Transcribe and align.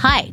Hi, 0.00 0.32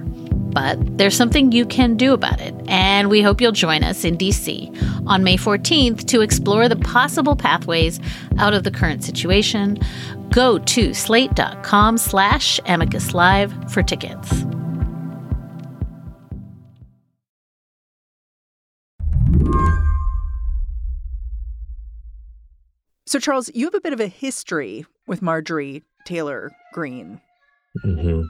But 0.51 0.97
there's 0.97 1.15
something 1.15 1.51
you 1.51 1.65
can 1.65 1.95
do 1.95 2.13
about 2.13 2.41
it, 2.41 2.53
and 2.67 3.09
we 3.09 3.21
hope 3.21 3.39
you'll 3.39 3.51
join 3.51 3.83
us 3.83 4.03
in 4.03 4.17
DC 4.17 5.07
on 5.07 5.23
May 5.23 5.37
14th 5.37 6.05
to 6.07 6.21
explore 6.21 6.67
the 6.67 6.75
possible 6.75 7.35
pathways 7.35 7.99
out 8.37 8.53
of 8.53 8.63
the 8.63 8.71
current 8.71 9.03
situation. 9.03 9.79
Go 10.29 10.59
to 10.59 10.93
slate.com 10.93 11.97
slash 11.97 12.59
amicus 12.65 13.13
live 13.13 13.53
for 13.71 13.81
tickets. 13.81 14.45
So, 23.11 23.19
Charles, 23.19 23.51
you 23.53 23.65
have 23.65 23.75
a 23.75 23.81
bit 23.81 23.91
of 23.91 23.99
a 23.99 24.07
history 24.07 24.85
with 25.05 25.21
Marjorie 25.21 25.83
Taylor 26.05 26.51
Greene. 26.73 27.19
Mm-hmm. 27.83 28.21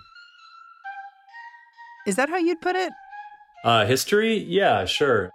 Is 2.07 2.15
that 2.15 2.29
how 2.29 2.37
you'd 2.37 2.61
put 2.61 2.75
it? 2.75 2.91
Uh, 3.63 3.85
history? 3.85 4.37
Yeah, 4.37 4.85
sure. 4.85 5.31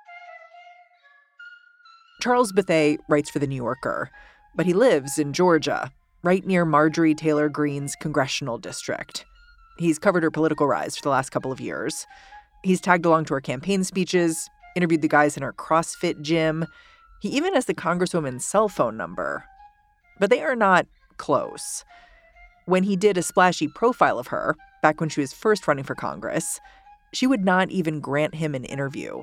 Charles 2.21 2.53
Bethea 2.53 2.99
writes 3.09 3.31
for 3.31 3.39
The 3.39 3.47
New 3.47 3.57
Yorker, 3.57 4.11
but 4.55 4.67
he 4.67 4.73
lives 4.73 5.19
in 5.19 5.33
Georgia, 5.33 5.93
right 6.23 6.45
near 6.45 6.65
Marjorie 6.65 7.15
Taylor 7.15 7.49
Greene's 7.49 7.95
congressional 7.95 8.59
district. 8.59 9.25
He's 9.79 9.99
covered 9.99 10.23
her 10.23 10.31
political 10.31 10.67
rise 10.67 10.97
for 10.97 11.03
the 11.03 11.11
last 11.11 11.31
couple 11.31 11.53
of 11.53 11.61
years. 11.61 12.07
He's 12.65 12.81
tagged 12.81 13.05
along 13.05 13.27
to 13.27 13.35
her 13.35 13.41
campaign 13.41 13.85
speeches, 13.85 14.49
interviewed 14.75 15.03
the 15.03 15.09
guys 15.09 15.37
in 15.37 15.43
her 15.43 15.53
CrossFit 15.53 16.23
gym, 16.23 16.67
he 17.21 17.29
even 17.31 17.55
has 17.55 17.65
the 17.65 17.75
Congresswoman's 17.75 18.45
cell 18.45 18.69
phone 18.69 18.97
number. 18.97 19.45
But 20.19 20.31
they 20.31 20.43
are 20.43 20.57
not 20.57 20.87
close. 21.17 21.85
When 22.67 22.83
he 22.83 22.97
did 22.97 23.17
a 23.17 23.23
splashy 23.23 23.69
profile 23.69 24.19
of 24.19 24.29
her, 24.29 24.55
back 24.83 25.01
when 25.01 25.09
she 25.09 25.21
was 25.21 25.33
first 25.33 25.67
running 25.67 25.85
for 25.85 25.95
Congress, 25.95 26.61
she 27.13 27.27
would 27.27 27.45
not 27.45 27.71
even 27.71 28.01
grant 28.01 28.35
him 28.35 28.55
an 28.55 28.65
interview. 28.65 29.23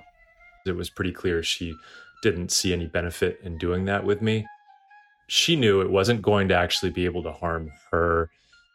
It 0.66 0.76
was 0.76 0.90
pretty 0.90 1.12
clear 1.12 1.44
she 1.44 1.76
didn't 2.22 2.52
see 2.52 2.73
any 2.73 2.88
benefit 2.88 3.40
in 3.44 3.58
doing 3.58 3.86
that 3.86 4.06
with 4.06 4.22
me. 4.22 4.45
She 5.28 5.56
knew 5.56 5.82
it 5.82 5.90
wasn't 5.92 6.22
going 6.22 6.48
to 6.50 6.56
actually 6.56 6.92
be 6.92 7.06
able 7.06 7.23
to 7.23 7.32
harm 7.32 7.72
her 7.92 8.30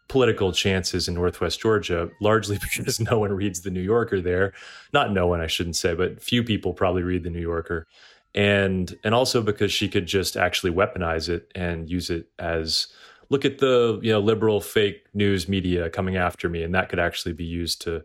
political 0.09 0.53
chances 0.53 1.09
in 1.09 1.15
Northwest 1.15 1.61
Georgia, 1.61 2.11
largely 2.21 2.59
because 2.77 3.01
no 3.01 3.19
one 3.19 3.33
reads 3.33 3.61
The 3.61 3.71
New 3.71 3.83
Yorker 3.83 4.21
there. 4.21 4.53
Not 4.93 5.13
no 5.13 5.27
one, 5.27 5.41
I 5.41 5.47
shouldn't 5.47 5.77
say, 5.77 5.95
but 5.95 6.23
few 6.23 6.43
people 6.43 6.73
probably 6.73 7.03
read 7.03 7.25
The 7.25 7.31
New 7.31 7.41
Yorker 7.41 7.87
and 8.35 8.97
and 9.05 9.15
also 9.15 9.43
because 9.43 9.73
she 9.73 9.89
could 9.89 10.07
just 10.07 10.37
actually 10.37 10.73
weaponize 10.73 11.29
it 11.29 11.51
and 11.55 11.89
use 11.91 12.11
it 12.11 12.29
as 12.39 12.89
look 13.31 13.45
at 13.45 13.59
the 13.59 13.99
you 14.03 14.13
know 14.13 14.21
liberal 14.21 14.61
fake 14.61 15.07
news 15.15 15.49
media 15.49 15.91
coming 15.91 16.17
after 16.17 16.49
me 16.49 16.63
and 16.63 16.75
that 16.75 16.89
could 16.89 16.99
actually 16.99 17.33
be 17.33 17.45
used 17.45 17.81
to 17.81 18.03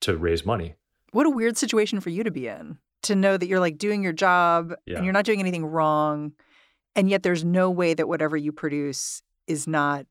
to 0.00 0.16
raise 0.16 0.44
money 0.44 0.74
what 1.12 1.26
a 1.26 1.30
weird 1.30 1.56
situation 1.56 2.00
for 2.00 2.10
you 2.10 2.22
to 2.22 2.30
be 2.30 2.46
in 2.46 2.78
to 3.02 3.14
know 3.14 3.36
that 3.36 3.46
you're 3.46 3.60
like 3.60 3.78
doing 3.78 4.02
your 4.02 4.12
job 4.12 4.74
yeah. 4.86 4.96
and 4.96 5.04
you're 5.04 5.12
not 5.12 5.24
doing 5.24 5.40
anything 5.40 5.64
wrong 5.64 6.32
and 6.94 7.08
yet 7.08 7.22
there's 7.22 7.44
no 7.44 7.70
way 7.70 7.94
that 7.94 8.08
whatever 8.08 8.36
you 8.36 8.52
produce 8.52 9.22
is 9.46 9.66
not 9.66 10.06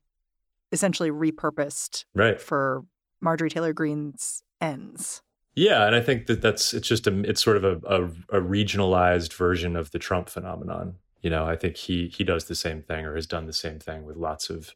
essentially 0.72 1.10
repurposed 1.10 2.04
right. 2.14 2.40
for 2.40 2.84
Marjorie 3.20 3.50
Taylor 3.50 3.72
Greene's 3.72 4.42
ends 4.60 5.22
yeah, 5.58 5.86
and 5.86 5.96
I 5.96 6.00
think 6.00 6.26
that 6.26 6.40
that's 6.40 6.72
it's 6.72 6.86
just 6.86 7.08
a 7.08 7.20
it's 7.28 7.42
sort 7.42 7.56
of 7.56 7.64
a, 7.64 7.80
a, 7.84 8.04
a 8.38 8.40
regionalized 8.40 9.32
version 9.32 9.74
of 9.74 9.90
the 9.90 9.98
Trump 9.98 10.28
phenomenon. 10.28 10.94
You 11.20 11.30
know, 11.30 11.46
I 11.46 11.56
think 11.56 11.76
he 11.76 12.08
he 12.08 12.24
does 12.24 12.44
the 12.44 12.54
same 12.54 12.82
thing 12.82 13.04
or 13.04 13.14
has 13.14 13.26
done 13.26 13.46
the 13.46 13.52
same 13.52 13.78
thing 13.78 14.04
with 14.04 14.16
lots 14.16 14.50
of 14.50 14.74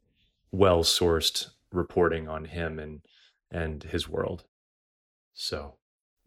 well 0.51 0.83
sourced 0.83 1.51
reporting 1.73 2.29
on 2.29 2.47
him 2.47 2.79
and 2.79 3.01
and 3.51 3.83
his 3.85 4.09
world. 4.09 4.45
So, 5.35 5.75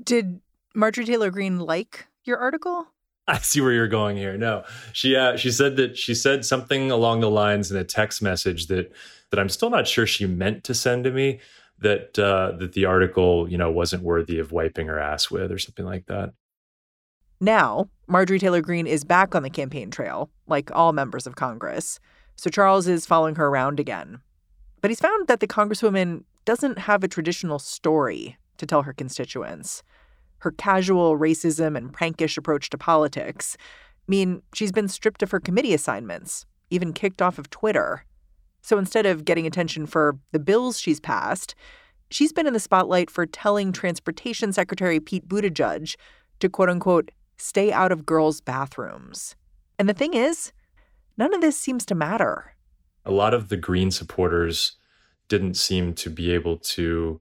did 0.02 0.42
Marjorie 0.74 1.06
Taylor 1.06 1.31
Greene 1.31 1.59
like 1.59 2.08
your 2.24 2.38
article? 2.38 2.88
I 3.28 3.40
see 3.40 3.59
where 3.59 3.72
you're 3.72 3.88
going 3.88 4.18
here. 4.18 4.38
No, 4.38 4.64
she 4.94 5.16
uh, 5.16 5.36
she 5.36 5.52
said 5.52 5.76
that 5.78 5.98
she 5.98 6.14
said 6.14 6.46
something 6.46 6.92
along 6.92 7.22
the 7.22 7.30
lines 7.30 7.72
in 7.72 7.78
a 7.78 7.84
text 7.84 8.22
message 8.22 8.68
that 8.68 8.92
that 9.32 9.40
I'm 9.40 9.50
still 9.50 9.70
not 9.70 9.88
sure 9.88 10.06
she 10.06 10.28
meant 10.28 10.64
to 10.66 10.74
send 10.74 11.03
to 11.06 11.12
me, 11.12 11.40
that 11.80 12.18
uh, 12.18 12.53
that 12.58 12.74
the 12.74 12.86
article, 12.86 13.50
you 13.50 13.58
know, 13.58 13.72
wasn't 13.72 14.03
worthy 14.03 14.40
of 14.40 14.52
wiping 14.52 14.88
her 14.88 15.00
ass 15.00 15.30
with 15.30 15.52
or 15.52 15.58
something 15.58 15.86
like 15.86 16.06
that. 16.06 16.34
Now, 17.40 17.90
Marjorie 18.07 18.40
Taylor 18.40 18.62
Greene 18.62 18.88
is 18.88 19.03
back 19.03 19.35
on 19.35 19.44
the 19.44 19.50
campaign 19.50 19.91
trail, 19.91 20.29
like 20.47 20.72
all 20.73 20.94
members 20.94 21.28
of 21.28 21.35
Congress. 21.35 22.00
So 22.35 22.50
Charles 22.50 22.88
is 22.88 23.06
following 23.06 23.35
her 23.35 23.47
around 23.47 23.79
again. 23.79 24.19
But 24.81 24.91
he's 24.91 25.00
found 25.00 25.28
that 25.28 25.40
the 25.40 25.47
Congresswoman 25.47 26.23
doesn't 26.46 26.79
have 26.79 27.03
a 27.03 27.07
traditional 27.07 27.59
story 27.59 28.38
to 28.57 28.66
tell 28.66 28.84
her 28.84 28.94
constituents. 28.94 29.84
Her 30.40 30.51
casual 30.51 31.18
racism 31.18 31.75
and 31.75 31.91
prankish 31.91 32.38
approach 32.38 32.69
to 32.69 32.78
politics 32.78 33.57
mean 34.07 34.44
she's 34.53 34.72
been 34.72 34.88
stripped 34.88 35.23
of 35.23 35.31
her 35.31 35.40
committee 35.40 35.73
assignments, 35.73 36.46
even 36.69 36.94
kicked 36.94 37.22
off 37.22 37.40
of 37.40 37.50
Twitter. 37.50 38.06
So 38.62 38.78
instead 38.78 39.06
of 39.06 39.25
getting 39.25 39.47
attention 39.47 39.85
for 39.85 40.17
the 40.31 40.40
bills 40.40 40.79
she's 40.79 41.00
passed, 41.00 41.56
she's 42.12 42.31
been 42.31 42.47
in 42.47 42.53
the 42.53 42.59
spotlight 42.59 43.09
for 43.09 43.25
telling 43.25 43.72
Transportation 43.72 44.53
Secretary 44.53 45.00
Pete 45.00 45.28
Buttigieg 45.28 45.96
to 46.40 46.50
quote 46.50 46.69
unquote 46.69 47.12
stay 47.38 47.72
out 47.72 47.91
of 47.91 48.06
girls' 48.06 48.41
bathrooms. 48.41 49.35
And 49.78 49.90
the 49.90 49.94
thing 49.94 50.13
is, 50.13 50.51
none 51.18 51.34
of 51.34 51.41
this 51.41 51.57
seems 51.57 51.85
to 51.88 51.96
matter. 51.96 52.56
A 53.06 53.12
lot 53.12 53.34
of 53.34 53.50
the 53.50 53.57
Greene 53.57 53.91
supporters 53.91 54.73
didn't 55.28 55.56
seem 55.56 55.94
to 55.94 56.09
be 56.09 56.31
able 56.31 56.57
to 56.57 57.19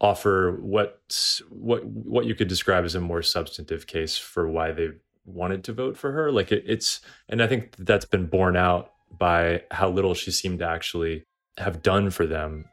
offer 0.00 0.58
what 0.60 1.00
what 1.48 1.84
what 1.84 2.26
you 2.26 2.34
could 2.34 2.48
describe 2.48 2.84
as 2.84 2.94
a 2.94 3.00
more 3.00 3.22
substantive 3.22 3.86
case 3.86 4.18
for 4.18 4.48
why 4.48 4.72
they 4.72 4.88
wanted 5.24 5.64
to 5.64 5.72
vote 5.72 5.96
for 5.96 6.12
her. 6.12 6.32
Like 6.32 6.52
it, 6.52 6.64
it's, 6.66 7.00
and 7.28 7.42
I 7.42 7.46
think 7.46 7.76
that's 7.76 8.04
been 8.04 8.26
borne 8.26 8.56
out 8.56 8.92
by 9.16 9.62
how 9.70 9.88
little 9.88 10.14
she 10.14 10.30
seemed 10.30 10.60
to 10.60 10.66
actually 10.66 11.24
have 11.58 11.82
done 11.82 12.10
for 12.10 12.26
them. 12.26 12.64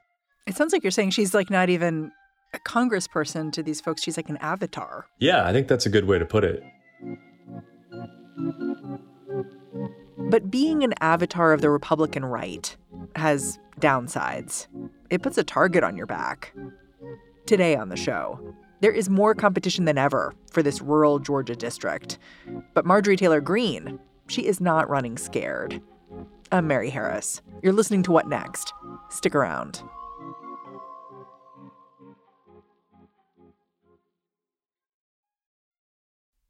It 0.48 0.56
sounds 0.56 0.74
like 0.74 0.84
you're 0.84 0.92
saying 0.92 1.12
she's 1.12 1.34
like 1.34 1.50
not 1.50 1.70
even 1.70 2.12
a 2.54 2.60
congressperson 2.60 3.52
to 3.54 3.64
these 3.64 3.82
folks. 3.82 4.02
She's 4.02 4.18
like 4.18 4.30
an 4.30 4.38
avatar. 4.38 5.08
Yeah, 5.20 5.46
I 5.46 5.54
think 5.54 5.68
that's 5.68 5.86
a 5.86 5.90
good 5.90 6.06
way 6.06 6.20
to 6.20 6.26
put 6.26 6.44
it. 6.44 6.64
But 10.18 10.52
being 10.52 10.84
an 10.84 10.94
avatar 11.02 11.54
of 11.54 11.62
the 11.62 11.70
Republican 11.70 12.26
right 12.26 12.76
has 13.16 13.60
downsides. 13.80 14.68
It 15.10 15.22
puts 15.22 15.38
a 15.38 15.44
target 15.44 15.84
on 15.84 15.98
your 15.98 16.06
back. 16.06 16.54
Today 17.46 17.76
on 17.76 17.90
the 17.90 17.96
show, 17.96 18.54
there 18.82 18.92
is 18.92 19.10
more 19.10 19.34
competition 19.34 19.86
than 19.86 19.98
ever 19.98 20.34
for 20.52 20.62
this 20.62 20.82
rural 20.82 21.20
Georgia 21.20 21.56
district. 21.56 22.20
But 22.74 22.86
Marjorie 22.86 23.18
Taylor 23.18 23.42
Greene, 23.42 24.00
she 24.28 24.46
is 24.46 24.62
not 24.62 24.90
running 24.90 25.18
scared. 25.18 25.82
I'm 26.52 26.68
Mary 26.68 26.90
Harris. 26.90 27.42
You're 27.64 27.74
listening 27.74 28.04
to 28.04 28.12
What 28.12 28.28
Next? 28.28 28.74
Stick 29.10 29.36
around. 29.36 29.82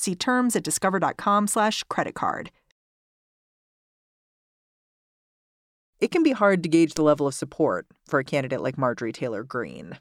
See 0.00 0.14
terms 0.14 0.56
at 0.56 0.64
discover.com/slash 0.64 1.84
credit 1.84 2.14
card. 2.14 2.50
It 6.00 6.10
can 6.10 6.22
be 6.22 6.32
hard 6.32 6.62
to 6.62 6.68
gauge 6.68 6.94
the 6.94 7.02
level 7.02 7.26
of 7.26 7.34
support 7.34 7.86
for 8.06 8.18
a 8.18 8.24
candidate 8.24 8.62
like 8.62 8.78
Marjorie 8.78 9.12
Taylor 9.12 9.44
Greene. 9.44 9.98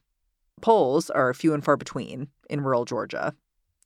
Polls 0.62 1.10
are 1.10 1.34
few 1.34 1.54
and 1.54 1.64
far 1.64 1.76
between 1.76 2.30
in 2.50 2.62
rural 2.62 2.86
Georgia, 2.86 3.36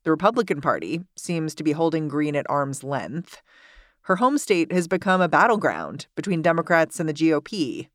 the 0.04 0.12
Republican 0.12 0.60
Party 0.60 1.02
seems 1.16 1.56
to 1.56 1.64
be 1.64 1.72
holding 1.72 2.10
Greene 2.10 2.36
at 2.36 2.50
arm's 2.50 2.84
length. 2.84 3.42
Her 4.04 4.18
home 4.18 4.38
state 4.38 4.72
has 4.72 4.88
become 4.88 5.22
a 5.22 5.30
battleground 5.30 6.08
between 6.16 6.42
Democrats 6.42 7.00
and 7.00 7.08
the 7.08 7.14
GOP. 7.14 7.88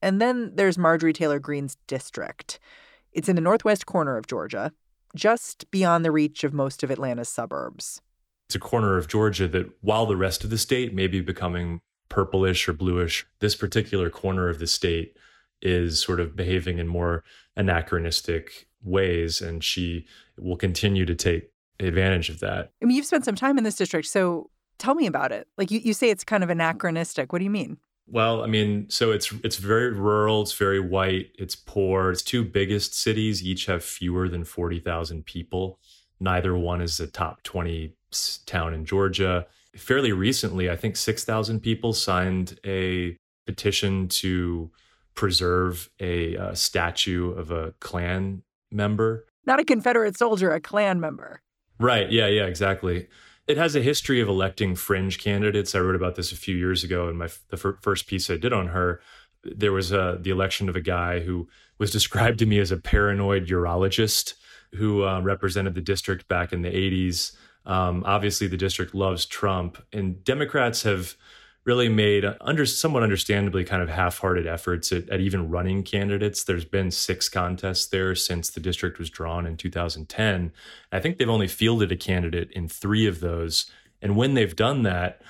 And 0.00 0.20
then 0.20 0.52
there's 0.54 0.78
Marjorie 0.78 1.12
Taylor 1.12 1.40
Greene's 1.40 1.76
district. 1.88 2.60
It's 3.12 3.28
in 3.28 3.34
the 3.34 3.42
northwest 3.42 3.84
corner 3.84 4.16
of 4.16 4.28
Georgia, 4.28 4.72
just 5.14 5.70
beyond 5.70 6.04
the 6.04 6.12
reach 6.12 6.44
of 6.44 6.52
most 6.52 6.82
of 6.82 6.90
Atlanta's 6.90 7.28
suburbs. 7.28 8.00
It's 8.48 8.54
a 8.54 8.60
corner 8.60 8.96
of 8.96 9.08
Georgia 9.08 9.46
that, 9.48 9.70
while 9.80 10.06
the 10.06 10.16
rest 10.16 10.44
of 10.44 10.50
the 10.50 10.58
state 10.58 10.94
may 10.94 11.06
be 11.06 11.20
becoming 11.20 11.80
purplish 12.08 12.68
or 12.68 12.72
bluish, 12.72 13.26
this 13.38 13.54
particular 13.54 14.10
corner 14.10 14.48
of 14.48 14.58
the 14.58 14.66
state 14.66 15.16
is 15.62 16.00
sort 16.00 16.20
of 16.20 16.34
behaving 16.34 16.78
in 16.78 16.88
more 16.88 17.22
anachronistic 17.56 18.66
ways. 18.82 19.40
And 19.40 19.62
she 19.62 20.06
will 20.38 20.56
continue 20.56 21.06
to 21.06 21.14
take 21.14 21.52
advantage 21.78 22.28
of 22.28 22.40
that. 22.40 22.72
I 22.82 22.86
mean, 22.86 22.96
you've 22.96 23.06
spent 23.06 23.24
some 23.24 23.36
time 23.36 23.58
in 23.58 23.64
this 23.64 23.76
district, 23.76 24.08
so 24.08 24.50
tell 24.78 24.94
me 24.94 25.06
about 25.06 25.32
it. 25.32 25.46
Like 25.56 25.70
you, 25.70 25.78
you 25.78 25.94
say 25.94 26.10
it's 26.10 26.24
kind 26.24 26.42
of 26.42 26.50
anachronistic. 26.50 27.32
What 27.32 27.38
do 27.38 27.44
you 27.44 27.50
mean? 27.50 27.78
Well, 28.10 28.42
I 28.42 28.46
mean, 28.46 28.88
so 28.90 29.12
it's 29.12 29.32
it's 29.44 29.56
very 29.56 29.92
rural, 29.92 30.42
it's 30.42 30.52
very 30.52 30.80
white, 30.80 31.30
it's 31.38 31.54
poor. 31.54 32.10
Its 32.10 32.22
two 32.22 32.44
biggest 32.44 32.94
cities 32.94 33.42
each 33.42 33.66
have 33.66 33.84
fewer 33.84 34.28
than 34.28 34.44
40,000 34.44 35.24
people. 35.24 35.78
Neither 36.18 36.56
one 36.56 36.80
is 36.80 37.00
a 37.00 37.06
top 37.06 37.42
20 37.44 37.94
town 38.46 38.74
in 38.74 38.84
Georgia. 38.84 39.46
Fairly 39.76 40.12
recently, 40.12 40.68
I 40.68 40.76
think 40.76 40.96
6,000 40.96 41.60
people 41.60 41.92
signed 41.92 42.58
a 42.66 43.16
petition 43.46 44.08
to 44.08 44.70
preserve 45.14 45.88
a, 46.00 46.34
a 46.34 46.56
statue 46.56 47.30
of 47.30 47.50
a 47.50 47.72
Klan 47.80 48.42
member 48.72 49.26
not 49.46 49.60
a 49.60 49.64
Confederate 49.64 50.16
soldier, 50.16 50.52
a 50.52 50.60
Klan 50.60 51.00
member. 51.00 51.42
Right. 51.78 52.10
Yeah. 52.10 52.26
Yeah. 52.26 52.44
Exactly. 52.44 53.08
It 53.50 53.56
has 53.56 53.74
a 53.74 53.82
history 53.82 54.20
of 54.20 54.28
electing 54.28 54.76
fringe 54.76 55.18
candidates. 55.18 55.74
I 55.74 55.80
wrote 55.80 55.96
about 55.96 56.14
this 56.14 56.30
a 56.30 56.36
few 56.36 56.54
years 56.54 56.84
ago 56.84 57.08
in 57.08 57.16
my 57.16 57.28
the 57.48 57.56
first 57.56 58.06
piece 58.06 58.30
I 58.30 58.36
did 58.36 58.52
on 58.52 58.68
her. 58.68 59.00
There 59.42 59.72
was 59.72 59.90
a, 59.90 60.18
the 60.20 60.30
election 60.30 60.68
of 60.68 60.76
a 60.76 60.80
guy 60.80 61.18
who 61.18 61.48
was 61.76 61.90
described 61.98 62.38
to 62.38 62.46
me 62.46 62.60
as 62.60 62.70
a 62.70 62.76
paranoid 62.76 63.48
urologist 63.48 64.34
who 64.76 65.04
uh, 65.04 65.20
represented 65.20 65.74
the 65.74 65.80
district 65.80 66.28
back 66.28 66.52
in 66.52 66.62
the 66.62 66.70
80s. 66.70 67.32
Um, 67.66 68.04
obviously, 68.06 68.46
the 68.46 68.56
district 68.56 68.94
loves 68.94 69.26
Trump, 69.26 69.82
and 69.92 70.22
Democrats 70.22 70.84
have 70.84 71.16
really 71.64 71.88
made 71.88 72.24
under 72.40 72.64
somewhat 72.64 73.02
understandably 73.02 73.64
kind 73.64 73.82
of 73.82 73.88
half-hearted 73.88 74.46
efforts 74.46 74.92
at, 74.92 75.08
at, 75.10 75.20
even 75.20 75.50
running 75.50 75.82
candidates. 75.82 76.44
There's 76.44 76.64
been 76.64 76.90
six 76.90 77.28
contests 77.28 77.86
there 77.86 78.14
since 78.14 78.48
the 78.48 78.60
district 78.60 78.98
was 78.98 79.10
drawn 79.10 79.46
in 79.46 79.56
2010. 79.56 80.52
I 80.90 81.00
think 81.00 81.18
they've 81.18 81.28
only 81.28 81.48
fielded 81.48 81.92
a 81.92 81.96
candidate 81.96 82.50
in 82.52 82.66
three 82.66 83.06
of 83.06 83.20
those, 83.20 83.70
and 84.00 84.16
when 84.16 84.34
they've 84.34 84.56
done 84.56 84.82
that, 84.84 85.20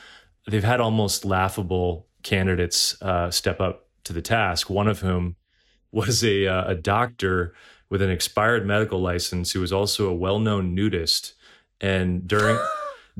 they've 0.46 0.62
had 0.64 0.80
almost 0.80 1.24
laughable 1.24 2.06
candidates 2.22 3.00
uh, 3.02 3.30
step 3.30 3.60
up 3.60 3.88
to 4.04 4.12
the 4.12 4.22
task. 4.22 4.70
One 4.70 4.88
of 4.88 5.00
whom 5.00 5.36
was 5.92 6.22
a 6.22 6.46
uh, 6.46 6.70
a 6.70 6.74
doctor 6.74 7.54
with 7.88 8.02
an 8.02 8.10
expired 8.10 8.64
medical 8.64 9.00
license 9.00 9.50
who 9.50 9.60
was 9.60 9.72
also 9.72 10.08
a 10.08 10.14
well-known 10.14 10.74
nudist, 10.74 11.34
and 11.80 12.28
during 12.28 12.56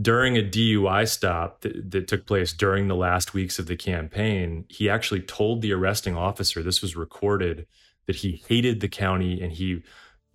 during 0.00 0.37
a 0.37 0.43
DUI 0.43 1.08
stop 1.08 1.61
that, 1.62 1.91
that, 1.91 2.08
took 2.08 2.26
place 2.26 2.52
during 2.52 2.88
the 2.88 2.94
last 2.94 3.35
weeks 3.35 3.58
of 3.58 3.67
the 3.67 3.76
campaign, 3.76 4.64
he 4.69 4.88
actually 4.88 5.20
told 5.20 5.62
the 5.62 5.73
arresting 5.73 6.17
officer, 6.17 6.62
this 6.62 6.81
was 6.81 6.97
recorded, 6.97 7.67
that 8.06 8.17
he 8.17 8.43
hated 8.49 8.81
the 8.81 8.88
county 8.88 9.41
and 9.41 9.52
he 9.52 9.82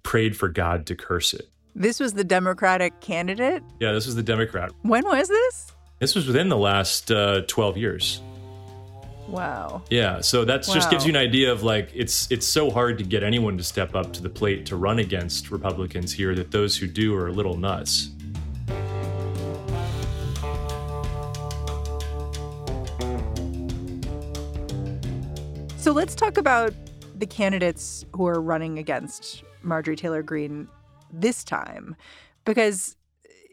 prayed 0.03 0.37
for 0.37 0.47
God 0.47 0.85
to 0.87 0.95
curse 0.95 1.33
it. 1.33 1.49
This 1.73 1.99
was 1.99 2.13
the 2.13 2.23
Democratic 2.23 2.99
candidate? 3.01 3.63
Yeah, 3.79 3.91
this 3.91 4.05
was 4.05 4.15
the 4.15 4.23
Democrat. 4.23 4.71
When 4.83 5.03
was 5.03 5.27
this? 5.27 5.71
This 5.99 6.15
was 6.15 6.27
within 6.27 6.49
the 6.49 6.57
last 6.57 7.11
uh, 7.11 7.41
12 7.47 7.77
years. 7.77 8.21
Wow. 9.27 9.81
Yeah, 9.89 10.21
so 10.21 10.45
that 10.45 10.65
wow. 10.67 10.73
just 10.73 10.89
gives 10.91 11.05
you 11.05 11.09
an 11.09 11.17
idea 11.17 11.51
of 11.51 11.63
like 11.63 11.89
it's 11.95 12.31
it's 12.31 12.45
so 12.45 12.69
hard 12.69 12.99
to 12.99 13.03
get 13.03 13.23
anyone 13.23 13.57
to 13.57 13.63
step 13.63 13.95
up 13.95 14.13
to 14.13 14.21
the 14.21 14.29
plate 14.29 14.67
to 14.67 14.75
run 14.75 14.99
against 14.99 15.49
Republicans 15.49 16.13
here 16.13 16.35
that 16.35 16.51
those 16.51 16.77
who 16.77 16.85
do 16.85 17.15
are 17.15 17.27
a 17.27 17.31
little 17.31 17.57
nuts. 17.57 18.11
So 25.85 25.91
let's 25.91 26.15
talk 26.15 26.37
about 26.37 26.73
the 27.15 27.27
candidates 27.27 28.03
who 28.15 28.25
are 28.25 28.41
running 28.41 28.79
against 28.79 29.43
Marjorie 29.61 29.95
Taylor 29.95 30.23
Greene 30.23 30.67
this 31.13 31.43
time, 31.43 31.95
because, 32.43 32.97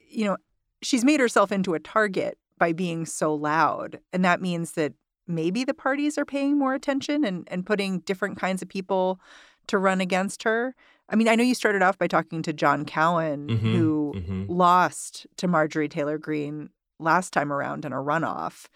you 0.08 0.25
know, 0.25 0.38
she's 0.81 1.05
made 1.05 1.20
herself 1.20 1.52
into 1.52 1.75
a 1.75 1.79
target 1.79 2.38
by 2.56 2.73
being 2.73 3.05
so 3.05 3.34
loud. 3.34 4.00
And 4.14 4.25
that 4.25 4.40
means 4.40 4.73
that 4.73 4.94
maybe 5.29 5.62
the 5.62 5.75
parties 5.75 6.17
are 6.17 6.25
paying 6.25 6.58
more 6.58 6.73
attention 6.73 7.23
and, 7.23 7.46
and 7.50 7.67
putting 7.67 7.99
different 7.99 8.38
kinds 8.38 8.62
of 8.62 8.69
people 8.70 9.20
to 9.67 9.76
run 9.76 10.00
against 10.00 10.43
her. 10.44 10.75
I 11.11 11.17
mean, 11.17 11.29
I 11.29 11.34
know 11.34 11.44
you 11.44 11.55
started 11.55 11.82
off 11.82 11.99
by 11.99 12.06
talking 12.06 12.40
to 12.44 12.55
John 12.55 12.87
Cowan, 12.87 13.49
mm-hmm, 13.49 13.76
who 13.76 14.14
mm-hmm. 14.17 14.44
lost 14.50 15.26
to 15.37 15.46
Marjorie 15.46 15.87
Taylor 15.87 16.17
Greene 16.17 16.70
last 16.99 17.34
time 17.34 17.52
around 17.52 17.84
in 17.84 17.93
a 17.93 17.96
runoff. 17.96 18.69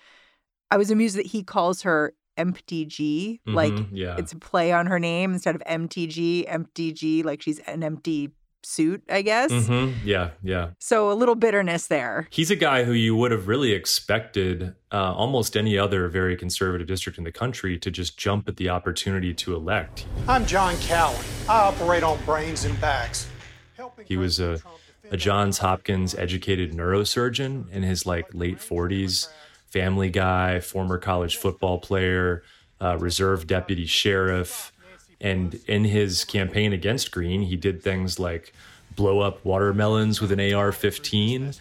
I 0.70 0.76
was 0.76 0.90
amused 0.90 1.16
that 1.16 1.28
he 1.28 1.42
calls 1.42 1.80
her 1.80 2.12
MTG. 2.36 3.40
Mm-hmm, 3.40 3.54
like 3.54 3.74
yeah. 3.92 4.16
it's 4.18 4.32
a 4.32 4.38
play 4.38 4.72
on 4.72 4.86
her 4.86 4.98
name 4.98 5.32
instead 5.32 5.54
of 5.54 5.62
MTG, 5.62 6.48
MTG, 6.48 7.24
like 7.24 7.42
she's 7.42 7.58
an 7.60 7.82
empty 7.82 8.32
suit, 8.66 9.02
I 9.08 9.22
guess. 9.22 9.52
Mm-hmm. 9.52 10.06
Yeah, 10.06 10.30
yeah. 10.42 10.70
So 10.80 11.10
a 11.10 11.14
little 11.14 11.36
bitterness 11.36 11.86
there. 11.86 12.26
He's 12.30 12.50
a 12.50 12.56
guy 12.56 12.84
who 12.84 12.92
you 12.92 13.14
would 13.14 13.30
have 13.30 13.46
really 13.48 13.72
expected 13.72 14.74
uh, 14.92 15.14
almost 15.14 15.56
any 15.56 15.78
other 15.78 16.08
very 16.08 16.36
conservative 16.36 16.86
district 16.88 17.16
in 17.16 17.24
the 17.24 17.32
country 17.32 17.78
to 17.78 17.90
just 17.90 18.18
jump 18.18 18.48
at 18.48 18.56
the 18.56 18.68
opportunity 18.68 19.32
to 19.34 19.54
elect. 19.54 20.06
I'm 20.26 20.44
John 20.46 20.76
Cowan. 20.78 21.24
I 21.48 21.60
operate 21.60 22.02
on 22.02 22.22
brains 22.24 22.64
and 22.64 22.78
backs. 22.80 23.28
He 24.04 24.16
was 24.16 24.40
a, 24.40 24.60
a 25.10 25.16
Johns 25.16 25.58
Hopkins 25.58 26.14
educated 26.14 26.72
neurosurgeon 26.72 27.70
in 27.70 27.82
his 27.82 28.04
like 28.04 28.34
late 28.34 28.58
40s 28.58 29.28
family 29.70 30.10
guy, 30.10 30.60
former 30.60 30.98
college 30.98 31.36
football 31.36 31.78
player, 31.78 32.42
uh, 32.80 32.96
reserve 32.98 33.46
deputy 33.46 33.86
sheriff. 33.86 34.72
And 35.20 35.54
in 35.66 35.84
his 35.84 36.24
campaign 36.24 36.72
against 36.72 37.10
Greene, 37.10 37.42
he 37.42 37.56
did 37.56 37.82
things 37.82 38.18
like 38.18 38.52
blow 38.94 39.20
up 39.20 39.44
watermelons 39.44 40.20
with 40.20 40.32
an 40.32 40.52
AR 40.52 40.72
15. 40.72 41.52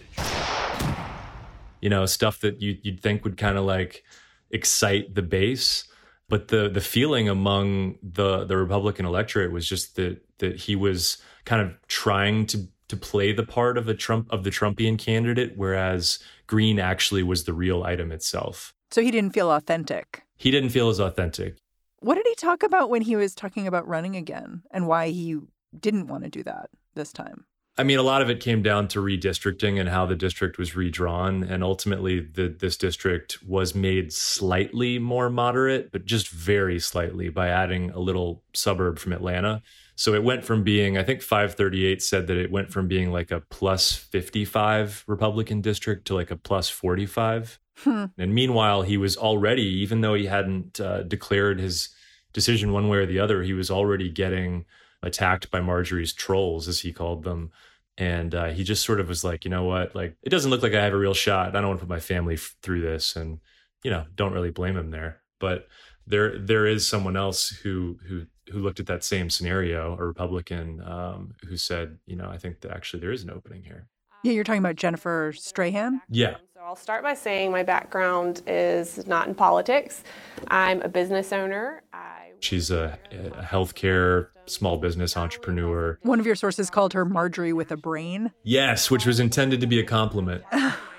You 1.82 1.90
know, 1.90 2.06
stuff 2.06 2.40
that 2.40 2.62
you, 2.62 2.78
you, 2.82 2.94
would 2.94 3.02
think 3.02 3.24
would 3.24 3.38
kind 3.38 3.58
of 3.58 3.66
like 3.66 4.04
excite 4.52 5.16
the 5.16 5.22
base. 5.22 5.86
But 6.28 6.48
the 6.48 6.68
the 6.70 6.82
feeling 6.82 7.30
among 7.30 8.00
the 8.02 8.46
the 8.46 8.58
Republican 8.58 9.06
electorate 9.06 9.52
was 9.52 9.70
just 9.70 9.96
that 9.98 10.26
that 10.40 10.56
he 10.62 10.76
was 10.76 11.20
kind 11.46 11.62
of 11.62 11.78
trying 11.88 12.48
to 12.48 12.68
to 12.88 12.98
play 12.98 13.32
the 13.32 13.44
part 13.44 13.78
of 13.78 13.88
a 13.88 13.94
Trump 13.94 14.32
of 14.32 14.44
the 14.44 14.50
Trumpian 14.50 14.98
candidate, 14.98 15.54
whereas 15.56 16.20
Greene 16.48 16.80
actually 16.80 17.24
was 17.24 17.44
the 17.44 17.54
real 17.54 17.84
item 17.84 18.12
itself. 18.12 18.74
So 18.92 19.02
he 19.02 19.12
didn't 19.12 19.34
feel 19.34 19.52
authentic. 19.52 20.24
He 20.38 20.52
didn't 20.52 20.70
feel 20.70 20.90
as 20.90 21.00
authentic. 21.00 21.58
What 22.00 22.16
did 22.16 22.26
he 22.28 22.36
talk 22.36 22.64
about 22.64 22.90
when 22.90 23.02
he 23.02 23.16
was 23.16 23.34
talking 23.34 23.68
about 23.68 23.88
running 23.88 24.16
again 24.16 24.64
and 24.72 24.88
why 24.88 25.10
he 25.10 25.38
didn't 25.78 26.08
want 26.08 26.24
to 26.24 26.30
do 26.30 26.44
that 26.44 26.70
this 26.94 27.12
time? 27.12 27.46
I 27.78 27.84
mean, 27.84 27.98
a 27.98 28.04
lot 28.04 28.22
of 28.22 28.30
it 28.30 28.40
came 28.40 28.62
down 28.62 28.88
to 28.90 29.00
redistricting 29.00 29.80
and 29.80 29.90
how 29.90 30.06
the 30.06 30.16
district 30.16 30.58
was 30.58 30.78
redrawn. 30.78 31.44
And 31.44 31.62
ultimately, 31.62 32.22
the, 32.22 32.48
this 32.48 32.78
district 32.78 33.44
was 33.44 33.76
made 33.76 34.14
slightly 34.14 34.98
more 34.98 35.30
moderate, 35.30 35.92
but 35.92 36.06
just 36.06 36.30
very 36.30 36.80
slightly 36.80 37.28
by 37.28 37.50
adding 37.50 37.92
a 37.92 38.00
little 38.00 38.44
suburb 38.54 38.98
from 38.98 39.12
Atlanta. 39.12 39.62
So 39.96 40.14
it 40.14 40.24
went 40.24 40.44
from 40.44 40.64
being, 40.64 40.98
I 40.98 41.04
think 41.04 41.22
538 41.22 42.02
said 42.02 42.28
that 42.28 42.38
it 42.38 42.52
went 42.52 42.72
from 42.72 42.88
being 42.88 43.12
like 43.12 43.32
a 43.32 43.42
plus 43.42 43.94
55 43.94 45.06
Republican 45.08 45.62
district 45.62 46.06
to 46.08 46.16
like 46.16 46.32
a 46.32 46.36
plus 46.36 46.68
45. 46.70 47.60
Hmm. 47.78 48.06
And 48.18 48.34
meanwhile, 48.34 48.82
he 48.82 48.98
was 48.98 49.16
already, 49.18 49.64
even 49.64 50.02
though 50.02 50.14
he 50.14 50.26
hadn't 50.26 50.80
uh, 50.80 51.04
declared 51.04 51.60
his 51.60 51.90
decision 52.34 52.74
one 52.74 52.90
way 52.90 52.98
or 52.98 53.06
the 53.06 53.20
other, 53.20 53.42
he 53.42 53.54
was 53.54 53.72
already 53.72 54.10
getting 54.10 54.66
attacked 55.02 55.50
by 55.52 55.62
Marjorie's 55.62 56.14
trolls, 56.14 56.68
as 56.68 56.82
he 56.82 56.92
called 56.92 57.24
them, 57.24 57.52
And 57.98 58.36
uh, 58.36 58.48
he 58.48 58.64
just 58.64 58.84
sort 58.84 59.00
of 59.00 59.08
was 59.08 59.24
like, 59.24 59.46
you 59.46 59.52
know 59.52 59.64
what? 59.64 59.96
Like, 59.96 60.18
it 60.24 60.30
doesn't 60.30 60.52
look 60.52 60.64
like 60.64 60.74
I 60.74 60.84
have 60.84 60.94
a 60.94 60.98
real 60.98 61.14
shot. 61.14 61.56
I 61.56 61.62
don't 61.62 61.70
want 61.70 61.80
to 61.80 61.86
put 61.86 61.90
my 61.90 62.00
family 62.02 62.34
f- 62.34 62.56
through 62.62 62.82
this. 62.82 63.16
And, 63.16 63.40
you 63.84 63.92
know, 63.92 64.06
don't 64.16 64.34
really 64.34 64.52
blame 64.52 64.76
him 64.76 64.92
there. 64.92 65.22
But 65.40 65.68
there, 66.08 66.38
there 66.38 66.66
is 66.66 66.88
someone 66.88 67.18
else 67.18 67.50
who, 67.50 68.00
who, 68.08 68.26
who 68.52 68.60
looked 68.60 68.80
at 68.80 68.86
that 68.88 69.04
same 69.04 69.30
scenario, 69.30 69.98
a 70.00 70.04
Republican, 70.06 70.82
um, 70.84 71.34
who 71.48 71.58
said, 71.58 71.98
you 72.06 72.16
know, 72.16 72.30
I 72.30 72.38
think 72.38 72.62
that 72.62 72.72
actually 72.72 73.00
there 73.00 73.12
is 73.12 73.24
an 73.24 73.30
opening 73.30 73.64
here. 73.64 73.88
Yeah, 74.24 74.32
you're 74.32 74.44
talking 74.44 74.60
about 74.60 74.76
Jennifer 74.76 75.34
Strahan? 75.36 76.02
Yeah. 76.10 76.38
So 76.54 76.62
I'll 76.62 76.76
start 76.76 77.04
by 77.04 77.14
saying 77.14 77.52
my 77.52 77.64
background 77.64 78.42
is 78.48 79.06
not 79.06 79.28
in 79.28 79.36
politics. 79.36 80.04
I'm 80.48 80.82
a 80.82 80.90
business 80.90 81.32
owner. 81.32 81.84
I 81.94 82.32
She's 82.40 82.72
a, 82.72 82.98
a 83.12 83.44
healthcare 83.44 84.28
small 84.46 84.78
business 84.78 85.18
entrepreneur. 85.18 85.98
One 86.02 86.20
of 86.20 86.26
your 86.26 86.36
sources 86.36 86.70
called 86.70 86.94
her 86.94 87.06
Marjorie 87.06 87.54
with 87.54 87.72
a 87.72 87.78
brain. 87.78 88.32
Yes, 88.44 88.92
which 88.92 89.06
was 89.06 89.20
intended 89.20 89.62
to 89.62 89.68
be 89.68 89.80
a 89.80 89.84
compliment. 89.84 90.44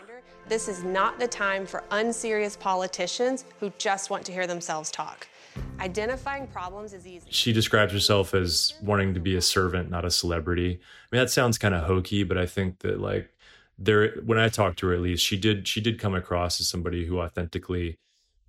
This 0.49 0.69
is 0.69 0.85
not 0.85 1.19
the 1.19 1.27
time 1.27 1.67
for 1.67 1.83
unserious 1.91 2.57
politicians 2.57 3.45
who 3.59 3.73
just 3.79 4.11
want 4.11 4.25
to 4.27 4.33
hear 4.33 4.47
themselves 4.47 4.93
talk. 4.93 5.27
Identifying 5.81 6.47
problems 6.47 6.93
is 6.93 7.05
easy. 7.05 7.27
She 7.31 7.53
describes 7.53 7.93
herself 7.93 8.33
as 8.33 8.75
wanting 8.81 9.15
to 9.15 9.21
be 9.21 9.35
a 9.35 9.43
servant, 9.43 9.91
not 9.91 10.05
a 10.05 10.11
celebrity. 10.11 10.71
I 10.71 11.17
mean, 11.17 11.21
that 11.21 11.31
sounds 11.31 11.59
kind 11.59 11.75
of 11.75 11.85
hokey, 11.85 12.23
but 12.23 12.39
I 12.39 12.47
think 12.47 12.79
that 12.81 13.01
like 13.01 13.29
there, 13.77 14.21
when 14.25 14.39
I 14.39 14.49
talked 14.49 14.79
to 14.81 14.87
her, 14.87 14.95
at 14.95 15.01
least 15.01 15.25
she 15.25 15.37
did, 15.37 15.67
she 15.67 15.81
did 15.81 15.99
come 15.99 16.15
across 16.15 16.61
as 16.61 16.69
somebody 16.69 17.07
who 17.07 17.19
authentically 17.19 17.99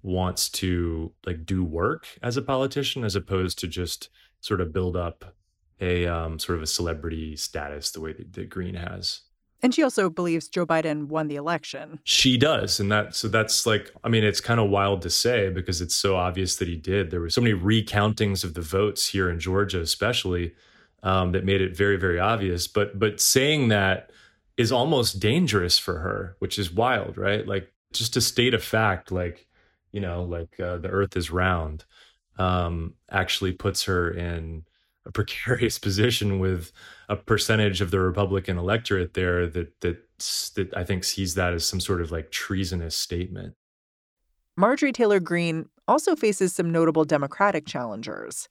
wants 0.03 0.49
to 0.49 1.11
like 1.25 1.47
do 1.47 1.63
work 1.63 2.07
as 2.21 2.37
a 2.37 2.43
politician, 2.43 3.05
as 3.05 3.15
opposed 3.15 3.57
to 3.59 3.67
just 3.67 4.09
sort 4.39 4.61
of 4.61 4.71
build 4.71 4.95
up 4.95 5.33
a 5.81 6.05
um, 6.05 6.37
sort 6.37 6.57
of 6.57 6.63
a 6.63 6.67
celebrity 6.67 7.35
status 7.35 7.89
the 7.89 8.01
way 8.01 8.13
that, 8.13 8.33
that 8.33 8.49
Greene 8.49 8.75
has. 8.75 9.21
And 9.63 9.73
she 9.73 9.81
also 9.81 10.09
believes 10.09 10.47
Joe 10.47 10.65
Biden 10.65 11.07
won 11.07 11.27
the 11.27 11.35
election. 11.35 11.99
She 12.03 12.37
does. 12.37 12.79
And 12.79 12.91
that, 12.91 13.15
so 13.15 13.27
that's 13.27 13.65
like, 13.65 13.91
I 14.03 14.09
mean, 14.09 14.23
it's 14.23 14.39
kind 14.39 14.59
of 14.59 14.69
wild 14.69 15.01
to 15.01 15.09
say 15.09 15.49
because 15.49 15.81
it's 15.81 15.95
so 15.95 16.15
obvious 16.15 16.57
that 16.57 16.67
he 16.67 16.75
did. 16.75 17.09
There 17.09 17.21
were 17.21 17.29
so 17.29 17.41
many 17.41 17.55
recountings 17.55 18.43
of 18.43 18.53
the 18.53 18.61
votes 18.61 19.07
here 19.07 19.29
in 19.29 19.39
Georgia, 19.39 19.81
especially, 19.81 20.53
um, 21.01 21.31
that 21.31 21.43
made 21.43 21.61
it 21.61 21.75
very, 21.75 21.97
very 21.97 22.19
obvious. 22.19 22.67
But, 22.67 22.99
but 22.99 23.19
saying 23.19 23.69
that 23.69 24.11
is 24.57 24.71
almost 24.71 25.19
dangerous 25.19 25.79
for 25.79 25.99
her, 25.99 26.35
which 26.39 26.59
is 26.59 26.71
wild, 26.71 27.17
right? 27.17 27.47
Like, 27.47 27.73
just 27.93 28.13
to 28.13 28.21
state 28.21 28.53
a 28.53 28.59
fact, 28.59 29.11
like, 29.11 29.47
you 29.91 30.01
know, 30.01 30.23
like 30.23 30.59
uh, 30.59 30.77
the 30.77 30.89
earth 30.89 31.17
is 31.17 31.31
round, 31.31 31.85
um, 32.37 32.93
actually 33.09 33.53
puts 33.53 33.85
her 33.85 34.11
in 34.11 34.65
a 35.07 35.11
precarious 35.11 35.79
position 35.87 36.39
with 36.39 36.71
a 37.09 37.15
percentage 37.15 37.81
of 37.81 37.91
the 37.91 37.99
Republican 37.99 38.57
electorate 38.57 39.13
there 39.13 39.47
that 39.47 39.79
that 39.81 40.03
that 40.55 40.73
I 40.75 40.83
think 40.83 41.03
sees 41.03 41.35
that 41.35 41.53
as 41.53 41.65
some 41.65 41.79
sort 41.79 42.01
of 42.01 42.11
like 42.11 42.31
treasonous 42.31 42.95
statement. 42.95 43.55
Marjorie 44.55 44.91
Taylor 44.91 45.19
Greene 45.19 45.69
also 45.87 46.15
faces 46.15 46.53
some 46.53 46.71
notable 46.71 47.05
Democratic 47.05 47.65
challengers. 47.65 48.49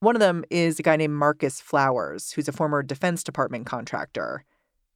One 0.00 0.16
of 0.16 0.20
them 0.20 0.44
is 0.50 0.78
a 0.78 0.82
guy 0.82 0.96
named 0.96 1.14
Marcus 1.14 1.60
Flowers, 1.60 2.32
who's 2.32 2.48
a 2.48 2.52
former 2.52 2.82
Defense 2.82 3.22
Department 3.22 3.64
contractor. 3.64 4.44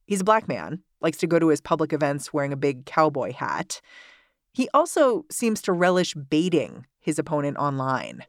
He's 0.05 0.21
a 0.21 0.25
black 0.25 0.47
man, 0.47 0.83
likes 1.01 1.17
to 1.19 1.27
go 1.27 1.39
to 1.39 1.47
his 1.47 1.61
public 1.61 1.93
events 1.93 2.33
wearing 2.33 2.53
a 2.53 2.57
big 2.57 2.85
cowboy 2.85 3.31
hat. 3.31 3.81
He 4.53 4.67
also 4.73 5.25
seems 5.31 5.61
to 5.63 5.71
relish 5.71 6.13
baiting 6.13 6.85
his 6.99 7.17
opponent 7.17 7.57
online. 7.57 8.23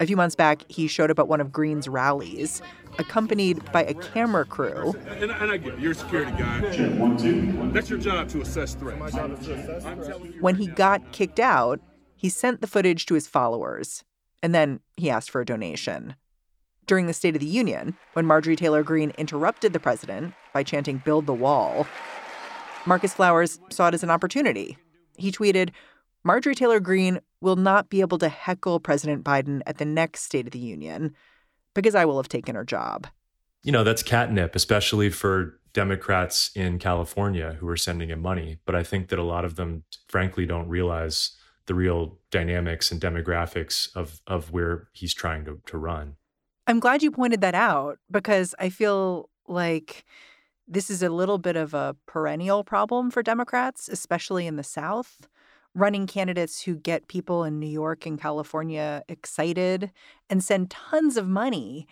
A 0.00 0.06
few 0.06 0.16
months 0.16 0.34
back, 0.34 0.64
he 0.68 0.88
showed 0.88 1.10
up 1.10 1.18
at 1.18 1.28
one 1.28 1.42
of 1.42 1.52
Greene's 1.52 1.86
rallies, 1.86 2.62
accompanied 2.98 3.70
by 3.70 3.84
a 3.84 3.92
camera 3.92 4.46
crew. 4.46 4.94
And, 5.08 5.30
and 5.30 5.50
I 5.50 5.58
get 5.58 5.74
it. 5.74 5.80
You're 5.80 5.92
a 5.92 5.94
security 5.94 6.32
guy. 6.32 6.60
One, 6.98 7.18
two. 7.18 7.70
That's 7.70 7.90
your 7.90 7.98
job 7.98 8.30
to 8.30 8.40
assess 8.40 8.74
threats. 8.74 9.14
When 10.40 10.54
he 10.54 10.68
got 10.68 11.12
kicked 11.12 11.38
out, 11.38 11.80
he 12.16 12.30
sent 12.30 12.62
the 12.62 12.66
footage 12.66 13.04
to 13.06 13.14
his 13.14 13.26
followers, 13.26 14.02
and 14.42 14.54
then 14.54 14.80
he 14.96 15.10
asked 15.10 15.30
for 15.30 15.42
a 15.42 15.46
donation. 15.46 16.14
During 16.86 17.06
the 17.06 17.12
State 17.12 17.36
of 17.36 17.40
the 17.40 17.46
Union, 17.46 17.94
when 18.14 18.24
Marjorie 18.24 18.56
Taylor 18.56 18.82
Greene 18.82 19.12
interrupted 19.18 19.74
the 19.74 19.80
president 19.80 20.32
by 20.54 20.62
chanting, 20.62 21.02
Build 21.04 21.26
the 21.26 21.34
wall, 21.34 21.86
Marcus 22.86 23.12
Flowers 23.12 23.60
saw 23.68 23.88
it 23.88 23.94
as 23.94 24.02
an 24.02 24.10
opportunity. 24.10 24.78
He 25.18 25.30
tweeted, 25.30 25.70
Marjorie 26.24 26.54
Taylor 26.54 26.80
Greene 26.80 27.20
will 27.40 27.56
not 27.56 27.88
be 27.88 28.00
able 28.00 28.18
to 28.18 28.28
heckle 28.28 28.80
President 28.80 29.24
Biden 29.24 29.62
at 29.66 29.78
the 29.78 29.84
next 29.84 30.22
State 30.22 30.46
of 30.46 30.52
the 30.52 30.58
Union 30.58 31.14
because 31.74 31.94
I 31.94 32.04
will 32.04 32.18
have 32.18 32.28
taken 32.28 32.54
her 32.54 32.64
job. 32.64 33.06
You 33.62 33.72
know, 33.72 33.84
that's 33.84 34.02
catnip, 34.02 34.56
especially 34.56 35.10
for 35.10 35.58
Democrats 35.72 36.50
in 36.54 36.78
California 36.78 37.56
who 37.60 37.68
are 37.68 37.76
sending 37.76 38.10
him 38.10 38.20
money. 38.20 38.58
But 38.64 38.74
I 38.74 38.82
think 38.82 39.08
that 39.08 39.18
a 39.18 39.24
lot 39.24 39.44
of 39.44 39.56
them, 39.56 39.84
frankly, 40.08 40.46
don't 40.46 40.68
realize 40.68 41.36
the 41.66 41.74
real 41.74 42.18
dynamics 42.30 42.90
and 42.90 43.00
demographics 43.00 43.94
of, 43.94 44.20
of 44.26 44.50
where 44.50 44.88
he's 44.92 45.14
trying 45.14 45.44
to, 45.44 45.60
to 45.66 45.78
run. 45.78 46.16
I'm 46.66 46.80
glad 46.80 47.02
you 47.02 47.10
pointed 47.10 47.40
that 47.42 47.54
out 47.54 47.98
because 48.10 48.54
I 48.58 48.70
feel 48.70 49.28
like 49.46 50.04
this 50.66 50.90
is 50.90 51.02
a 51.02 51.10
little 51.10 51.38
bit 51.38 51.56
of 51.56 51.74
a 51.74 51.96
perennial 52.06 52.64
problem 52.64 53.10
for 53.10 53.22
Democrats, 53.22 53.88
especially 53.88 54.46
in 54.46 54.56
the 54.56 54.64
South 54.64 55.28
running 55.74 56.06
candidates 56.06 56.62
who 56.62 56.74
get 56.74 57.08
people 57.08 57.44
in 57.44 57.58
New 57.58 57.68
York 57.68 58.06
and 58.06 58.20
California 58.20 59.02
excited 59.08 59.92
and 60.28 60.42
send 60.42 60.70
tons 60.70 61.16
of 61.16 61.28
money 61.28 61.86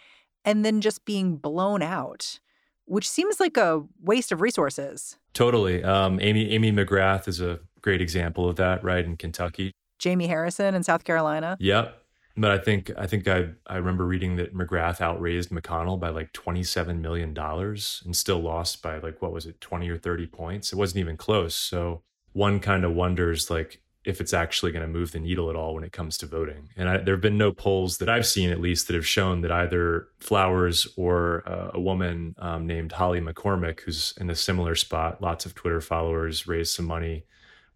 and 0.44 0.64
then 0.64 0.80
just 0.80 1.04
being 1.04 1.36
blown 1.36 1.82
out, 1.82 2.40
which 2.86 3.08
seems 3.08 3.38
like 3.38 3.56
a 3.56 3.82
waste 4.02 4.32
of 4.32 4.40
resources. 4.40 5.18
Totally. 5.34 5.84
Um, 5.84 6.18
Amy 6.20 6.50
Amy 6.50 6.72
McGrath 6.72 7.28
is 7.28 7.40
a 7.40 7.60
great 7.82 8.00
example 8.00 8.48
of 8.48 8.56
that, 8.56 8.82
right 8.82 9.04
in 9.04 9.16
Kentucky. 9.16 9.72
Jamie 9.98 10.26
Harrison 10.26 10.74
in 10.74 10.82
South 10.82 11.04
Carolina. 11.04 11.56
Yep. 11.60 12.02
But 12.36 12.52
I 12.52 12.58
think 12.58 12.92
I 12.96 13.06
think 13.06 13.26
I 13.26 13.48
I 13.66 13.76
remember 13.76 14.06
reading 14.06 14.36
that 14.36 14.54
McGrath 14.54 15.00
outraised 15.00 15.50
McConnell 15.50 15.98
by 15.98 16.08
like 16.10 16.32
twenty 16.32 16.62
seven 16.62 17.02
million 17.02 17.34
dollars 17.34 18.00
and 18.04 18.14
still 18.14 18.38
lost 18.38 18.80
by 18.80 18.98
like 18.98 19.20
what 19.20 19.32
was 19.32 19.44
it 19.44 19.60
twenty 19.60 19.88
or 19.90 19.98
thirty 19.98 20.26
points. 20.26 20.72
It 20.72 20.76
wasn't 20.76 21.00
even 21.00 21.16
close. 21.16 21.56
So 21.56 22.02
one 22.38 22.60
kind 22.60 22.84
of 22.84 22.94
wonders 22.94 23.50
like 23.50 23.80
if 24.04 24.20
it's 24.20 24.32
actually 24.32 24.70
going 24.70 24.82
to 24.82 24.88
move 24.88 25.10
the 25.10 25.18
needle 25.18 25.50
at 25.50 25.56
all 25.56 25.74
when 25.74 25.82
it 25.82 25.90
comes 25.90 26.16
to 26.16 26.24
voting. 26.24 26.68
And 26.76 27.04
there 27.04 27.14
have 27.14 27.20
been 27.20 27.36
no 27.36 27.52
polls 27.52 27.98
that 27.98 28.08
I've 28.08 28.26
seen, 28.26 28.48
at 28.50 28.60
least, 28.60 28.86
that 28.86 28.94
have 28.94 29.06
shown 29.06 29.40
that 29.40 29.50
either 29.50 30.06
Flowers 30.20 30.86
or 30.96 31.42
uh, 31.46 31.72
a 31.74 31.80
woman 31.80 32.36
um, 32.38 32.64
named 32.64 32.92
Holly 32.92 33.20
McCormack, 33.20 33.80
who's 33.80 34.14
in 34.20 34.30
a 34.30 34.36
similar 34.36 34.76
spot, 34.76 35.20
lots 35.20 35.46
of 35.46 35.56
Twitter 35.56 35.80
followers, 35.80 36.46
raised 36.46 36.72
some 36.72 36.86
money, 36.86 37.24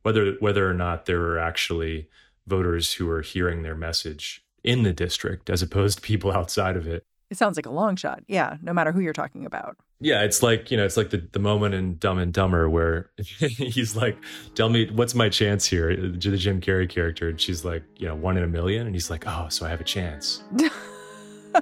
whether 0.03 0.35
whether 0.39 0.71
or 0.71 0.75
not 0.75 1.07
there 1.07 1.21
are 1.23 1.41
actually 1.41 2.09
voters 2.47 2.95
who 2.95 3.11
are 3.11 3.21
hearing 3.21 3.63
their 3.63 3.75
message 3.75 4.45
in 4.63 4.85
the 4.85 4.93
district 4.93 5.51
as 5.51 5.61
opposed 5.61 5.99
to 5.99 6.03
people 6.03 6.31
outside 6.39 6.77
of 6.77 6.87
it. 6.87 7.05
It 7.31 7.37
sounds 7.37 7.57
like 7.57 7.67
a 7.67 7.71
long 7.71 7.97
shot. 7.97 8.23
Yeah, 8.29 8.59
no 8.63 8.73
matter 8.73 8.93
who 8.93 9.01
you're 9.01 9.13
talking 9.13 9.45
about. 9.45 9.77
Yeah, 10.03 10.23
it's 10.25 10.43
like, 10.43 10.73
you 10.73 10.77
know, 10.77 10.85
it's 10.85 10.97
like 10.97 11.11
the, 11.11 11.19
the 11.31 11.39
moment 11.39 11.77
in 11.77 11.97
Dumb 11.99 12.19
and 12.19 12.33
Dumber 12.33 12.69
where 12.69 13.11
he's 13.39 13.95
like, 13.95 14.19
tell 14.57 14.69
me, 14.69 14.91
what's 14.91 15.15
my 15.15 15.29
chance 15.29 15.65
here? 15.65 15.93
Uh, 15.93 16.19
the 16.19 16.37
Jim 16.37 16.61
Carrey 16.61 16.89
character. 16.89 17.29
And 17.29 17.41
she's 17.41 17.65
like, 17.65 17.85
you 17.99 18.09
know, 18.09 18.17
one 18.17 18.37
in 18.37 18.43
a 18.43 18.49
million. 18.49 18.85
And 18.85 18.97
he's 18.97 19.11
like, 19.11 19.29
oh, 19.29 19.47
so 19.49 19.65
I 19.65 19.69
have 19.69 19.81
a 19.81 19.85
chance. 19.85 20.43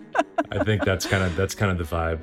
I 0.51 0.65
think 0.65 0.85
that's 0.85 1.05
kind 1.05 1.23
of, 1.23 1.37
that's 1.37 1.55
kind 1.55 1.71
of 1.71 1.77
the 1.77 1.85
vibe. 1.85 2.21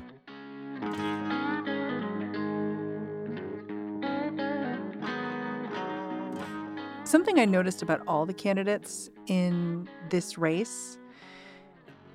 Something 7.04 7.38
I 7.38 7.44
noticed 7.44 7.80
about 7.80 8.02
all 8.08 8.26
the 8.26 8.34
candidates 8.34 9.08
in 9.28 9.88
this 10.10 10.36
race 10.36 10.98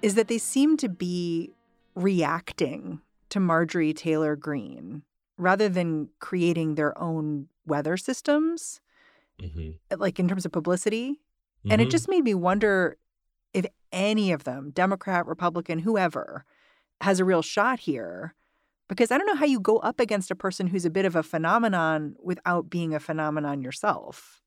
is 0.02 0.16
that 0.16 0.28
they 0.28 0.38
seem 0.38 0.76
to 0.78 0.90
be 0.90 1.52
reacting 1.96 3.00
to 3.34 3.40
Marjorie 3.40 3.94
Taylor 3.94 4.36
Greene 4.36 5.02
rather 5.38 5.68
than 5.68 6.10
creating 6.20 6.76
their 6.76 6.96
own 7.02 7.48
weather 7.66 7.98
systems, 7.98 8.80
mm-hmm. 9.42 9.72
like 10.00 10.20
in 10.20 10.28
terms 10.28 10.46
of 10.46 10.52
publicity. 10.52 11.14
Mm-hmm. 11.14 11.72
And 11.72 11.82
it 11.82 11.86
mm-hmm. 11.86 11.92
just 11.92 12.08
made 12.08 12.24
me 12.24 12.36
wonder 12.36 12.98
if 13.52 13.66
any 13.92 14.32
of 14.32 14.44
them, 14.44 14.70
Democrat, 14.70 15.26
Republican, 15.26 15.80
whoever, 15.80 16.46
has 17.02 17.20
a 17.20 17.26
real 17.26 17.42
shot 17.42 17.80
here. 17.80 18.36
Because 18.88 19.10
I 19.12 19.18
don't 19.18 19.26
know 19.26 19.36
how 19.36 19.46
you 19.46 19.60
go 19.60 19.80
up 19.80 20.00
against 20.00 20.30
a 20.30 20.36
person 20.36 20.68
who's 20.68 20.86
a 20.86 20.92
bit 20.92 21.06
of 21.06 21.16
a 21.16 21.24
phenomenon 21.24 22.16
without 22.22 22.70
being 22.70 22.94
a 22.94 23.00
phenomenon 23.00 23.64
yourself. 23.64 24.42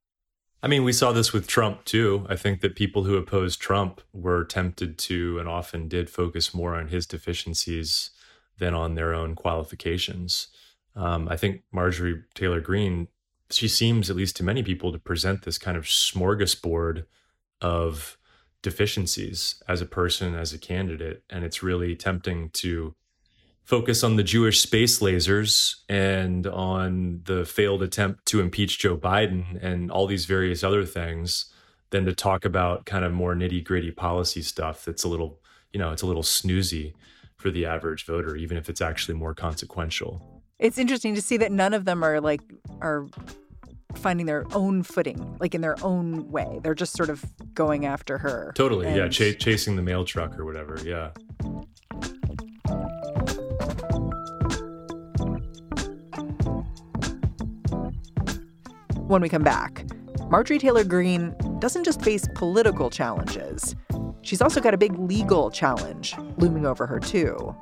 I 0.63 0.69
mean, 0.69 0.85
we 0.85 0.93
saw 0.93 1.11
this 1.11 1.33
with 1.33 1.49
Trump 1.49 1.85
too. 1.85 2.25
I 2.29 2.37
think 2.37 2.61
that 2.61 2.77
people 2.77 3.03
who 3.05 3.17
opposed 3.17 3.61
Trump 3.61 4.01
were 4.13 4.45
tempted 4.45 4.97
to 4.99 5.41
and 5.41 5.49
often 5.49 5.89
did 5.89 6.09
focus 6.09 6.55
more 6.55 6.77
on 6.77 6.89
his 6.89 7.07
deficiencies 7.07 8.11
than 8.59 8.75
on 8.75 8.95
their 8.95 9.15
own 9.15 9.35
qualifications. 9.35 10.49
Um, 10.95 11.29
I 11.29 11.37
think 11.37 11.63
Marjorie 11.73 12.23
Taylor 12.35 12.61
Greene, 12.61 13.09
she 13.51 13.69
seems, 13.69 14.09
at 14.11 14.17
least 14.17 14.37
to 14.37 14.45
many 14.45 14.63
people, 14.63 14.93
to 14.93 14.99
present 14.99 15.43
this 15.43 15.59
kind 15.59 15.77
of 15.77 15.85
smorgasbord 15.85 17.05
of 17.61 18.17
deficiencies 18.63 19.63
as 19.69 19.81
a 19.81 19.87
person, 19.87 20.35
as 20.35 20.53
a 20.53 20.59
candidate. 20.59 21.23
And 21.31 21.45
it's 21.45 21.63
really 21.63 21.95
tempting 21.95 22.51
to 22.55 22.95
focus 23.63 24.03
on 24.03 24.17
the 24.17 24.23
Jewish 24.23 24.61
space 24.61 25.01
lasers 25.01 25.77
and 25.89 26.47
on 26.47 27.21
the 27.25 27.45
failed 27.45 27.83
attempt 27.83 28.25
to 28.27 28.41
impeach 28.41 28.79
Joe 28.79 28.97
Biden 28.97 29.63
and 29.63 29.91
all 29.91 30.07
these 30.07 30.25
various 30.25 30.65
other 30.65 30.85
things 30.85 31.53
than 31.91 32.05
to 32.05 32.15
talk 32.15 32.45
about 32.45 32.87
kind 32.87 33.05
of 33.05 33.13
more 33.13 33.35
nitty 33.35 33.65
gritty 33.65 33.91
policy 33.91 34.43
stuff 34.43 34.85
that's 34.85 35.05
a 35.05 35.09
little, 35.09 35.41
you 35.73 35.79
know, 35.79 35.93
it's 35.93 36.03
a 36.03 36.07
little 36.07 36.23
snoozy 36.23 36.95
for 37.37 37.51
the 37.51 37.67
average 37.67 38.07
voter, 38.07 38.37
even 38.37 38.57
if 38.57 38.69
it's 38.69 38.81
actually 38.81 39.15
more 39.15 39.35
consequential. 39.35 40.43
It's 40.59 40.79
interesting 40.79 41.15
to 41.15 41.23
see 41.23 41.37
that 41.39 41.53
none 41.53 41.75
of 41.75 41.85
them 41.85 42.03
are 42.03 42.21
like, 42.21 42.41
are 42.81 43.07
finding 43.95 44.27
their 44.27 44.45
own 44.55 44.83
footing, 44.83 45.37
like 45.41 45.55
in 45.55 45.61
their 45.61 45.77
own 45.85 46.31
way. 46.31 46.61
They're 46.63 46.75
just 46.75 46.97
sort 46.97 47.11
of 47.11 47.25
going 47.55 47.85
after 47.87 48.19
her. 48.19 48.53
Totally. 48.55 48.87
And- 48.87 48.97
Yeah. 48.97 49.09
Ch- 49.09 49.39
chasing 49.39 49.77
the 49.77 49.83
mail 49.83 50.05
truck 50.05 50.39
or 50.39 50.45
whatever. 50.45 50.79
Yeah. 50.85 51.11
When 59.07 59.23
we 59.23 59.29
come 59.29 59.43
back, 59.45 59.85
Marjorie 60.31 60.59
Taylor 60.59 60.85
Greene 60.85 61.35
doesn't 61.61 61.85
just 61.85 62.03
face 62.03 62.27
political 62.35 62.91
challenges, 62.91 63.75
she's 64.27 64.43
also 64.43 64.61
got 64.61 64.75
a 64.75 64.79
big 64.79 64.99
legal 64.99 65.51
challenge 65.51 66.15
looming 66.37 66.67
over 66.67 66.87
her, 66.87 67.01
too. 67.01 67.55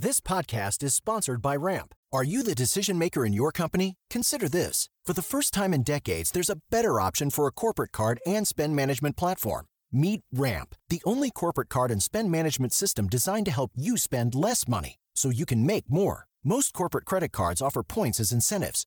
This 0.00 0.20
podcast 0.20 0.84
is 0.84 0.94
sponsored 0.94 1.42
by 1.42 1.56
Ramp. 1.56 1.92
Are 2.12 2.22
you 2.22 2.44
the 2.44 2.54
decision 2.54 2.98
maker 2.98 3.26
in 3.26 3.32
your 3.32 3.50
company? 3.50 3.96
Consider 4.08 4.48
this. 4.48 4.88
For 5.04 5.12
the 5.12 5.22
first 5.22 5.52
time 5.52 5.74
in 5.74 5.82
decades, 5.82 6.30
there's 6.30 6.48
a 6.48 6.60
better 6.70 7.00
option 7.00 7.30
for 7.30 7.48
a 7.48 7.52
corporate 7.52 7.90
card 7.90 8.20
and 8.24 8.46
spend 8.46 8.76
management 8.76 9.16
platform. 9.16 9.66
Meet 9.90 10.20
Ramp, 10.32 10.76
the 10.88 11.02
only 11.04 11.30
corporate 11.30 11.68
card 11.68 11.90
and 11.90 12.02
spend 12.02 12.30
management 12.30 12.72
system 12.72 13.08
designed 13.08 13.46
to 13.46 13.52
help 13.52 13.72
you 13.74 13.96
spend 13.96 14.34
less 14.34 14.68
money 14.68 14.96
so 15.14 15.30
you 15.30 15.44
can 15.44 15.66
make 15.66 15.90
more. 15.90 16.26
Most 16.44 16.72
corporate 16.74 17.04
credit 17.04 17.32
cards 17.32 17.60
offer 17.60 17.82
points 17.82 18.20
as 18.20 18.30
incentives, 18.30 18.86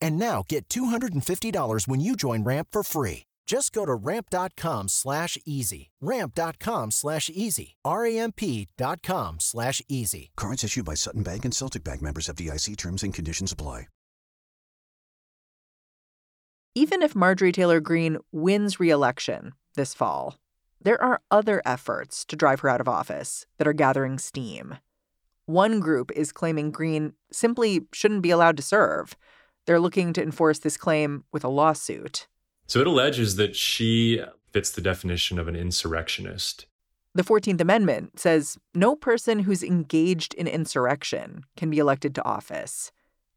And 0.00 0.18
now 0.18 0.44
get 0.48 0.68
$250 0.68 1.88
when 1.88 2.00
you 2.00 2.16
join 2.16 2.44
Ramp 2.44 2.68
for 2.72 2.82
free. 2.82 3.24
Just 3.46 3.72
go 3.72 3.86
to 3.86 3.94
ramp.com 3.94 4.88
slash 4.88 5.38
easy. 5.46 5.90
Ramp.com 6.00 6.90
slash 6.90 7.30
easy. 7.32 7.76
R-A-M-P.com 7.84 9.36
slash 9.38 9.80
easy. 9.88 10.30
Cards 10.36 10.64
issued 10.64 10.84
by 10.84 10.94
Sutton 10.94 11.22
Bank 11.22 11.44
and 11.44 11.54
Celtic 11.54 11.84
Bank 11.84 12.02
members 12.02 12.26
FDIC 12.26 12.76
terms 12.76 13.02
and 13.04 13.14
conditions 13.14 13.52
apply. 13.52 13.86
Even 16.74 17.00
if 17.00 17.14
Marjorie 17.14 17.52
Taylor 17.52 17.80
Greene 17.80 18.18
wins 18.32 18.78
re-election 18.78 19.54
this 19.76 19.94
fall, 19.94 20.36
there 20.78 21.02
are 21.02 21.22
other 21.30 21.62
efforts 21.64 22.22
to 22.26 22.36
drive 22.36 22.60
her 22.60 22.68
out 22.68 22.82
of 22.82 22.88
office 22.88 23.46
that 23.56 23.66
are 23.66 23.72
gathering 23.72 24.18
steam. 24.18 24.76
One 25.46 25.80
group 25.80 26.10
is 26.14 26.32
claiming 26.32 26.70
Greene 26.72 27.14
simply 27.32 27.86
shouldn't 27.94 28.20
be 28.20 28.30
allowed 28.30 28.58
to 28.58 28.62
serve. 28.62 29.16
They're 29.66 29.80
looking 29.80 30.12
to 30.14 30.22
enforce 30.22 30.60
this 30.60 30.76
claim 30.76 31.24
with 31.32 31.44
a 31.44 31.48
lawsuit. 31.48 32.26
So 32.66 32.80
it 32.80 32.86
alleges 32.86 33.36
that 33.36 33.54
she 33.54 34.22
fits 34.52 34.70
the 34.70 34.80
definition 34.80 35.38
of 35.38 35.48
an 35.48 35.56
insurrectionist. 35.56 36.66
The 37.14 37.22
14th 37.24 37.60
Amendment 37.60 38.18
says 38.18 38.58
no 38.74 38.94
person 38.94 39.40
who's 39.40 39.62
engaged 39.62 40.34
in 40.34 40.46
insurrection 40.46 41.44
can 41.56 41.70
be 41.70 41.78
elected 41.78 42.14
to 42.14 42.24
office. 42.24 42.92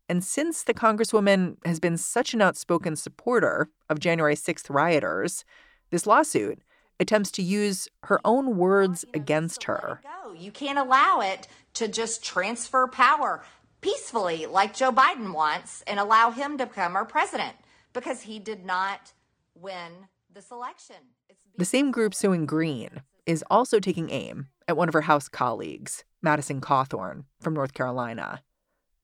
And 0.08 0.24
since 0.24 0.64
the 0.64 0.74
Congresswoman 0.74 1.58
has 1.66 1.80
been 1.80 1.98
such 1.98 2.34
an 2.34 2.42
outspoken 2.42 2.96
supporter 2.96 3.70
of 3.90 4.00
January 4.00 4.36
6th 4.36 4.70
rioters, 4.70 5.46
this 5.92 6.08
lawsuit 6.08 6.62
attempts 7.00 7.32
to 7.32 7.42
use 7.42 7.88
her 8.04 8.20
own 8.26 8.58
words 8.58 9.06
against 9.14 9.64
her. 9.64 10.02
Go. 10.04 10.34
You 10.34 10.52
can't 10.52 10.80
allow 10.80 11.22
it 11.22 11.48
to 11.76 11.88
just 11.88 12.24
transfer 12.24 12.88
power 12.88 13.44
peacefully 13.82 14.46
like 14.46 14.76
Joe 14.76 14.92
Biden 14.92 15.34
wants 15.34 15.84
and 15.88 16.00
allow 16.00 16.32
him 16.32 16.58
to 16.58 16.66
become 16.66 16.96
our 16.96 17.06
president 17.06 17.56
because 17.94 18.24
he 18.24 18.40
did 18.40 18.66
not 18.66 19.14
win 19.56 20.08
this 20.34 20.52
election. 20.52 20.96
It's 21.30 21.40
The 21.58 21.66
same 21.66 21.92
group 21.92 22.14
suing 22.14 22.46
Greene 22.46 23.02
is 23.26 23.44
also 23.50 23.80
taking 23.80 24.10
aim 24.10 24.48
at 24.68 24.78
one 24.78 24.88
of 24.88 24.94
her 24.94 25.02
House 25.02 25.28
colleagues, 25.28 26.04
Madison 26.22 26.62
Cawthorn 26.62 27.26
from 27.40 27.54
North 27.54 27.74
Carolina. 27.74 28.42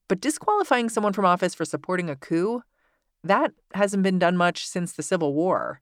But 0.08 0.22
disqualifying 0.22 0.90
someone 0.90 1.14
from 1.14 1.26
office 1.26 1.56
for 1.56 1.66
supporting 1.66 2.10
a 2.10 2.16
coup, 2.16 2.62
that 3.24 3.52
hasn't 3.74 4.04
been 4.04 4.20
done 4.20 4.38
much 4.38 4.68
since 4.68 4.94
the 4.94 5.04
Civil 5.04 5.34
War. 5.34 5.82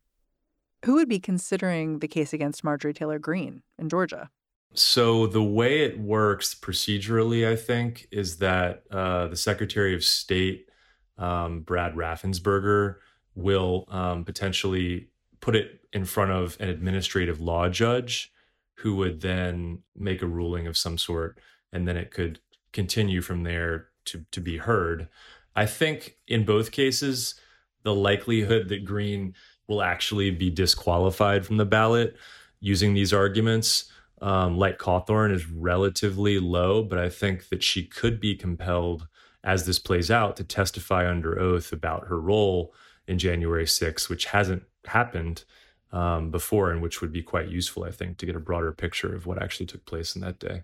Who 0.85 0.95
would 0.95 1.09
be 1.09 1.19
considering 1.19 1.99
the 1.99 2.07
case 2.07 2.33
against 2.33 2.63
Marjorie 2.63 2.93
Taylor 2.93 3.19
Greene 3.19 3.63
in 3.77 3.89
Georgia? 3.89 4.29
So 4.73 5.27
the 5.27 5.43
way 5.43 5.81
it 5.81 5.99
works 5.99 6.55
procedurally, 6.55 7.47
I 7.47 7.55
think, 7.55 8.07
is 8.11 8.37
that 8.37 8.83
uh, 8.89 9.27
the 9.27 9.35
Secretary 9.35 9.93
of 9.93 10.03
State, 10.03 10.69
um, 11.17 11.61
Brad 11.61 11.93
Raffensperger, 11.93 12.95
will 13.35 13.85
um, 13.89 14.25
potentially 14.25 15.09
put 15.41 15.55
it 15.55 15.81
in 15.91 16.05
front 16.05 16.31
of 16.31 16.57
an 16.59 16.69
administrative 16.69 17.39
law 17.39 17.69
judge 17.69 18.31
who 18.77 18.95
would 18.95 19.21
then 19.21 19.79
make 19.95 20.21
a 20.21 20.27
ruling 20.27 20.65
of 20.65 20.77
some 20.77 20.97
sort, 20.97 21.39
and 21.71 21.87
then 21.87 21.97
it 21.97 22.11
could 22.11 22.39
continue 22.71 23.21
from 23.21 23.43
there 23.43 23.89
to, 24.05 24.25
to 24.31 24.41
be 24.41 24.57
heard. 24.57 25.07
I 25.55 25.67
think 25.67 26.17
in 26.27 26.45
both 26.45 26.71
cases, 26.71 27.35
the 27.83 27.93
likelihood 27.93 28.69
that 28.69 28.85
Greene 28.85 29.35
will 29.67 29.83
actually 29.83 30.31
be 30.31 30.49
disqualified 30.49 31.45
from 31.45 31.57
the 31.57 31.65
ballot 31.65 32.15
using 32.59 32.93
these 32.93 33.13
arguments, 33.13 33.91
um, 34.21 34.57
like 34.57 34.77
Cawthorn, 34.77 35.33
is 35.33 35.49
relatively 35.49 36.39
low. 36.39 36.83
But 36.83 36.99
I 36.99 37.09
think 37.09 37.49
that 37.49 37.63
she 37.63 37.85
could 37.85 38.19
be 38.19 38.35
compelled, 38.35 39.07
as 39.43 39.65
this 39.65 39.79
plays 39.79 40.09
out, 40.11 40.37
to 40.37 40.43
testify 40.43 41.09
under 41.09 41.39
oath 41.39 41.71
about 41.71 42.07
her 42.07 42.19
role 42.19 42.73
in 43.07 43.19
January 43.19 43.65
6th, 43.65 44.09
which 44.09 44.25
hasn't 44.25 44.63
happened 44.85 45.43
um, 45.91 46.31
before, 46.31 46.71
and 46.71 46.81
which 46.81 47.01
would 47.01 47.11
be 47.11 47.21
quite 47.21 47.49
useful, 47.49 47.83
I 47.83 47.91
think, 47.91 48.17
to 48.17 48.25
get 48.25 48.35
a 48.35 48.39
broader 48.39 48.71
picture 48.71 49.13
of 49.13 49.25
what 49.25 49.41
actually 49.41 49.67
took 49.67 49.85
place 49.85 50.15
in 50.15 50.21
that 50.21 50.39
day. 50.39 50.63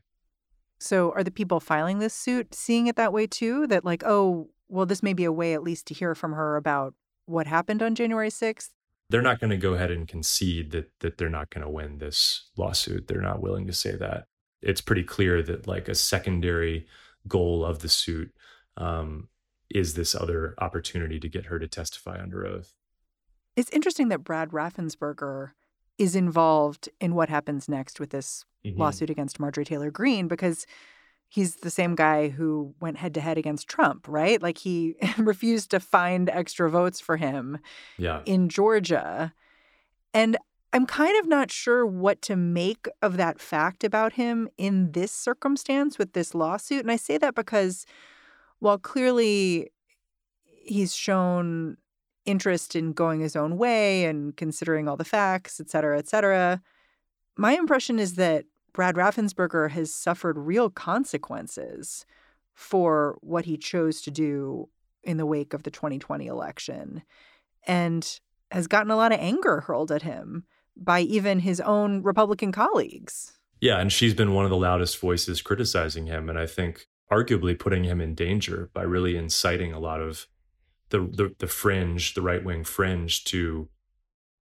So, 0.79 1.11
are 1.11 1.23
the 1.23 1.31
people 1.31 1.59
filing 1.59 1.99
this 1.99 2.13
suit 2.13 2.55
seeing 2.55 2.87
it 2.87 2.95
that 2.95 3.13
way 3.13 3.27
too? 3.27 3.67
That, 3.67 3.83
like, 3.83 4.03
oh, 4.05 4.49
well, 4.69 4.85
this 4.85 5.03
may 5.03 5.13
be 5.13 5.25
a 5.25 5.31
way 5.31 5.53
at 5.53 5.63
least 5.63 5.87
to 5.87 5.93
hear 5.93 6.15
from 6.15 6.33
her 6.33 6.55
about 6.55 6.93
what 7.25 7.47
happened 7.47 7.81
on 7.81 7.95
January 7.95 8.29
6th? 8.29 8.69
They're 9.09 9.21
not 9.21 9.39
going 9.39 9.49
to 9.49 9.57
go 9.57 9.73
ahead 9.73 9.91
and 9.91 10.07
concede 10.07 10.71
that 10.71 10.91
that 10.99 11.17
they're 11.17 11.29
not 11.29 11.49
going 11.49 11.63
to 11.63 11.69
win 11.69 11.97
this 11.97 12.49
lawsuit. 12.57 13.07
They're 13.07 13.21
not 13.21 13.41
willing 13.41 13.65
to 13.67 13.73
say 13.73 13.95
that. 13.95 14.25
It's 14.61 14.81
pretty 14.81 15.03
clear 15.03 15.41
that 15.43 15.67
like 15.67 15.87
a 15.87 15.95
secondary 15.95 16.85
goal 17.27 17.65
of 17.65 17.79
the 17.79 17.89
suit 17.89 18.31
um, 18.77 19.29
is 19.69 19.93
this 19.95 20.13
other 20.15 20.53
opportunity 20.59 21.19
to 21.19 21.29
get 21.29 21.45
her 21.47 21.59
to 21.59 21.67
testify 21.67 22.21
under 22.21 22.45
oath. 22.45 22.73
It's 23.55 23.69
interesting 23.71 24.09
that 24.09 24.23
Brad 24.23 24.49
Raffensperger 24.51 25.51
is 25.97 26.15
involved 26.15 26.87
in 27.01 27.13
what 27.15 27.29
happens 27.29 27.67
next 27.67 27.99
with 27.99 28.11
this 28.11 28.45
Mhm. 28.65 28.77
lawsuit 28.77 29.09
against 29.09 29.39
Marjorie 29.39 29.65
Taylor 29.65 29.89
Greene 29.91 30.27
because 30.27 30.65
he's 31.31 31.57
the 31.57 31.69
same 31.69 31.93
guy 31.95 32.29
who 32.29 32.73
went 32.81 32.97
head 32.97 33.13
to 33.13 33.21
head 33.21 33.37
against 33.37 33.67
Trump, 33.67 34.07
right? 34.07 34.41
Like 34.41 34.57
he 34.57 34.95
refused 35.17 35.69
to 35.71 35.79
find 35.79 36.27
extra 36.29 36.69
votes 36.69 36.99
for 36.99 37.17
him 37.17 37.59
Yeah. 37.97 38.21
in 38.25 38.49
Georgia. 38.49 39.33
And 40.13 40.37
I'm 40.73 40.85
kind 40.87 41.17
of 41.19 41.27
not 41.27 41.51
sure 41.51 41.85
what 41.85 42.21
to 42.23 42.35
make 42.35 42.87
of 43.01 43.17
that 43.17 43.39
fact 43.39 43.83
about 43.83 44.13
him 44.13 44.49
in 44.57 44.91
this 44.91 45.11
circumstance 45.11 45.97
with 45.97 46.13
this 46.13 46.33
lawsuit. 46.35 46.81
And 46.81 46.91
I 46.91 46.95
say 46.95 47.17
that 47.19 47.35
because 47.35 47.85
while 48.59 48.77
clearly 48.79 49.69
he's 50.43 50.95
shown 50.95 51.77
interest 52.25 52.75
in 52.75 52.93
going 52.93 53.19
his 53.21 53.35
own 53.35 53.57
way 53.57 54.05
and 54.05 54.35
considering 54.35 54.87
all 54.87 54.97
the 54.97 55.05
facts, 55.05 55.59
et 55.59 55.69
cetera, 55.69 55.97
et 55.97 56.07
cetera, 56.07 56.61
my 57.37 57.53
impression 57.53 57.97
is 57.99 58.15
that 58.15 58.45
Brad 58.79 58.95
Raffensperger 58.95 59.71
has 59.71 59.93
suffered 59.93 60.37
real 60.37 60.69
consequences 60.69 62.05
for 62.53 63.17
what 63.19 63.43
he 63.43 63.57
chose 63.57 63.99
to 64.03 64.09
do 64.09 64.69
in 65.03 65.17
the 65.17 65.25
wake 65.25 65.53
of 65.53 65.63
the 65.63 65.69
2020 65.69 66.27
election 66.27 67.01
and 67.67 68.21
has 68.51 68.67
gotten 68.67 68.89
a 68.89 68.95
lot 68.95 69.11
of 69.11 69.19
anger 69.19 69.59
hurled 69.59 69.91
at 69.91 70.03
him 70.03 70.45
by 70.77 71.01
even 71.01 71.39
his 71.39 71.59
own 71.59 72.03
Republican 72.03 72.53
colleagues. 72.53 73.33
Yeah, 73.59 73.81
and 73.81 73.91
she's 73.91 74.13
been 74.13 74.33
one 74.33 74.45
of 74.45 74.49
the 74.49 74.55
loudest 74.55 74.97
voices 74.97 75.41
criticizing 75.41 76.07
him, 76.07 76.29
and 76.29 76.39
I 76.39 76.45
think 76.45 76.87
arguably 77.11 77.59
putting 77.59 77.83
him 77.83 77.99
in 77.99 78.15
danger 78.15 78.69
by 78.73 78.83
really 78.83 79.17
inciting 79.17 79.73
a 79.73 79.79
lot 79.79 79.99
of 79.99 80.25
the 80.87 80.99
the, 81.01 81.35
the 81.39 81.47
fringe, 81.47 82.13
the 82.13 82.21
right 82.21 82.45
wing 82.45 82.63
fringe, 82.63 83.25
to 83.25 83.67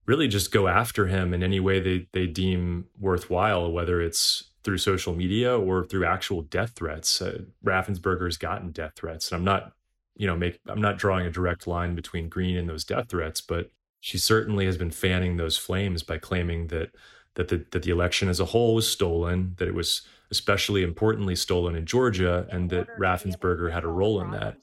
really 0.09 0.27
just 0.27 0.51
go 0.51 0.67
after 0.67 1.05
him 1.05 1.35
in 1.35 1.43
any 1.43 1.59
way 1.59 1.79
they 1.79 2.07
they 2.13 2.25
deem 2.25 2.85
worthwhile, 2.99 3.71
whether 3.71 4.01
it's 4.01 4.45
through 4.63 4.79
social 4.79 5.15
media 5.15 5.55
or 5.55 5.85
through 5.85 6.03
actual 6.03 6.41
death 6.41 6.71
threats. 6.71 7.21
Uh, 7.21 7.43
Raffensperger's 7.63 8.37
gotten 8.37 8.71
death 8.71 8.93
threats, 8.95 9.31
and 9.31 9.37
I'm 9.37 9.45
not, 9.45 9.73
you 10.15 10.25
know, 10.25 10.35
make 10.35 10.59
I'm 10.67 10.81
not 10.81 10.97
drawing 10.97 11.27
a 11.27 11.31
direct 11.31 11.67
line 11.67 11.93
between 11.93 12.27
Greene 12.27 12.57
and 12.57 12.67
those 12.67 12.83
death 12.83 13.09
threats, 13.09 13.39
but 13.39 13.69
she 13.99 14.17
certainly 14.17 14.65
has 14.65 14.77
been 14.77 14.89
fanning 14.89 15.37
those 15.37 15.57
flames 15.57 16.01
by 16.01 16.17
claiming 16.17 16.67
that 16.67 16.89
that 17.35 17.49
the 17.49 17.63
that 17.69 17.83
the 17.83 17.91
election 17.91 18.29
as 18.29 18.39
a 18.39 18.45
whole 18.45 18.73
was 18.73 18.91
stolen, 18.91 19.53
that 19.59 19.67
it 19.67 19.75
was 19.75 20.01
especially 20.31 20.81
importantly 20.81 21.35
stolen 21.35 21.75
in 21.75 21.85
Georgia, 21.85 22.47
and 22.49 22.71
that 22.71 22.87
Raffensperger 22.97 23.71
had 23.71 23.83
a 23.83 23.87
role 23.87 24.19
in 24.21 24.31
that. 24.31 24.57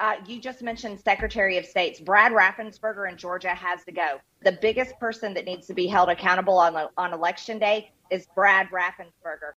Uh, 0.00 0.14
you 0.26 0.40
just 0.40 0.62
mentioned 0.62 0.98
Secretary 0.98 1.58
of 1.58 1.66
State's 1.66 2.00
Brad 2.00 2.32
Raffensperger 2.32 3.08
in 3.10 3.18
Georgia 3.18 3.50
has 3.50 3.84
to 3.84 3.92
go. 3.92 4.18
The 4.42 4.58
biggest 4.62 4.98
person 4.98 5.34
that 5.34 5.44
needs 5.44 5.66
to 5.66 5.74
be 5.74 5.86
held 5.86 6.08
accountable 6.08 6.58
on 6.58 6.74
on 6.96 7.12
election 7.12 7.58
day 7.58 7.92
is 8.10 8.26
Brad 8.34 8.68
Raffensperger. 8.70 9.52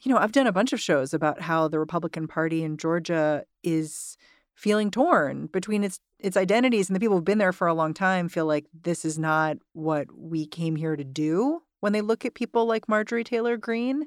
You 0.00 0.12
know, 0.12 0.18
I've 0.18 0.32
done 0.32 0.46
a 0.46 0.52
bunch 0.52 0.72
of 0.72 0.80
shows 0.80 1.12
about 1.12 1.42
how 1.42 1.68
the 1.68 1.78
Republican 1.78 2.26
Party 2.26 2.64
in 2.64 2.78
Georgia 2.78 3.44
is 3.62 4.16
feeling 4.54 4.90
torn 4.90 5.46
between 5.46 5.84
its 5.84 6.00
its 6.18 6.36
identities 6.36 6.88
and 6.88 6.96
the 6.96 7.00
people 7.00 7.16
who've 7.16 7.24
been 7.24 7.38
there 7.38 7.52
for 7.52 7.66
a 7.66 7.74
long 7.74 7.92
time 7.92 8.28
feel 8.28 8.46
like 8.46 8.64
this 8.82 9.04
is 9.04 9.18
not 9.18 9.58
what 9.74 10.06
we 10.16 10.46
came 10.46 10.76
here 10.76 10.96
to 10.96 11.04
do 11.04 11.62
when 11.80 11.92
they 11.92 12.00
look 12.00 12.24
at 12.24 12.34
people 12.34 12.64
like 12.64 12.88
Marjorie 12.88 13.22
Taylor 13.22 13.58
Greene. 13.58 14.06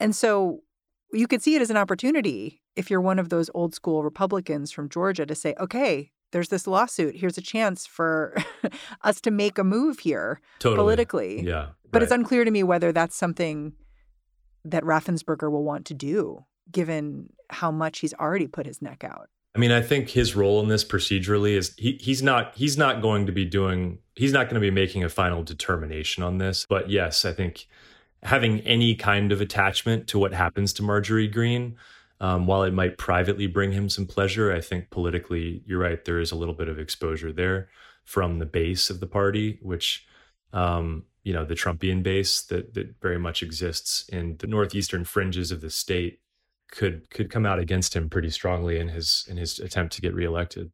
And 0.00 0.16
so 0.16 0.62
you 1.12 1.28
could 1.28 1.42
see 1.42 1.54
it 1.54 1.62
as 1.62 1.70
an 1.70 1.76
opportunity 1.76 2.62
if 2.76 2.90
you're 2.90 3.00
one 3.00 3.18
of 3.18 3.30
those 3.30 3.50
old 3.54 3.74
school 3.74 4.02
Republicans 4.02 4.70
from 4.70 4.88
Georgia 4.88 5.26
to 5.26 5.34
say, 5.34 5.54
okay, 5.58 6.12
there's 6.32 6.48
this 6.48 6.66
lawsuit. 6.66 7.16
Here's 7.16 7.38
a 7.38 7.42
chance 7.42 7.86
for 7.86 8.36
us 9.02 9.20
to 9.22 9.30
make 9.30 9.58
a 9.58 9.64
move 9.64 10.00
here 10.00 10.40
totally. 10.58 10.76
politically. 10.76 11.42
Yeah. 11.42 11.68
But 11.90 12.00
right. 12.00 12.02
it's 12.02 12.12
unclear 12.12 12.44
to 12.44 12.50
me 12.50 12.62
whether 12.62 12.92
that's 12.92 13.16
something 13.16 13.72
that 14.64 14.82
Raffensperger 14.82 15.50
will 15.50 15.64
want 15.64 15.86
to 15.86 15.94
do, 15.94 16.44
given 16.70 17.30
how 17.50 17.70
much 17.70 18.00
he's 18.00 18.14
already 18.14 18.46
put 18.46 18.66
his 18.66 18.82
neck 18.82 19.04
out. 19.04 19.28
I 19.54 19.58
mean, 19.58 19.72
I 19.72 19.80
think 19.80 20.10
his 20.10 20.36
role 20.36 20.60
in 20.60 20.68
this 20.68 20.84
procedurally 20.84 21.56
is 21.56 21.74
he, 21.78 21.92
he's 21.92 22.22
not 22.22 22.54
he's 22.54 22.76
not 22.76 23.00
going 23.00 23.24
to 23.24 23.32
be 23.32 23.46
doing 23.46 24.00
he's 24.14 24.32
not 24.32 24.50
going 24.50 24.56
to 24.56 24.60
be 24.60 24.70
making 24.70 25.02
a 25.02 25.08
final 25.08 25.42
determination 25.42 26.22
on 26.22 26.36
this. 26.36 26.66
But 26.68 26.90
yes, 26.90 27.24
I 27.24 27.32
think 27.32 27.66
having 28.22 28.60
any 28.60 28.94
kind 28.94 29.32
of 29.32 29.40
attachment 29.40 30.08
to 30.08 30.18
what 30.18 30.34
happens 30.34 30.74
to 30.74 30.82
Marjorie 30.82 31.28
Greene, 31.28 31.76
um, 32.20 32.46
while 32.46 32.62
it 32.62 32.72
might 32.72 32.98
privately 32.98 33.46
bring 33.46 33.72
him 33.72 33.88
some 33.88 34.06
pleasure, 34.06 34.52
I 34.52 34.60
think 34.60 34.90
politically, 34.90 35.62
you're 35.66 35.80
right, 35.80 36.02
there 36.04 36.18
is 36.18 36.32
a 36.32 36.36
little 36.36 36.54
bit 36.54 36.68
of 36.68 36.78
exposure 36.78 37.32
there 37.32 37.68
from 38.04 38.38
the 38.38 38.46
base 38.46 38.88
of 38.88 39.00
the 39.00 39.06
party, 39.06 39.58
which 39.60 40.06
um, 40.52 41.04
you 41.24 41.32
know 41.32 41.44
the 41.44 41.54
Trumpian 41.54 42.02
base 42.02 42.40
that 42.42 42.74
that 42.74 42.94
very 43.02 43.18
much 43.18 43.42
exists 43.42 44.08
in 44.08 44.36
the 44.38 44.46
northeastern 44.46 45.04
fringes 45.04 45.50
of 45.50 45.60
the 45.60 45.70
state 45.70 46.20
could 46.70 47.10
could 47.10 47.30
come 47.30 47.44
out 47.44 47.58
against 47.58 47.94
him 47.94 48.08
pretty 48.08 48.30
strongly 48.30 48.78
in 48.78 48.88
his 48.88 49.26
in 49.28 49.36
his 49.36 49.58
attempt 49.58 49.94
to 49.94 50.00
get 50.00 50.14
reelected. 50.14 50.70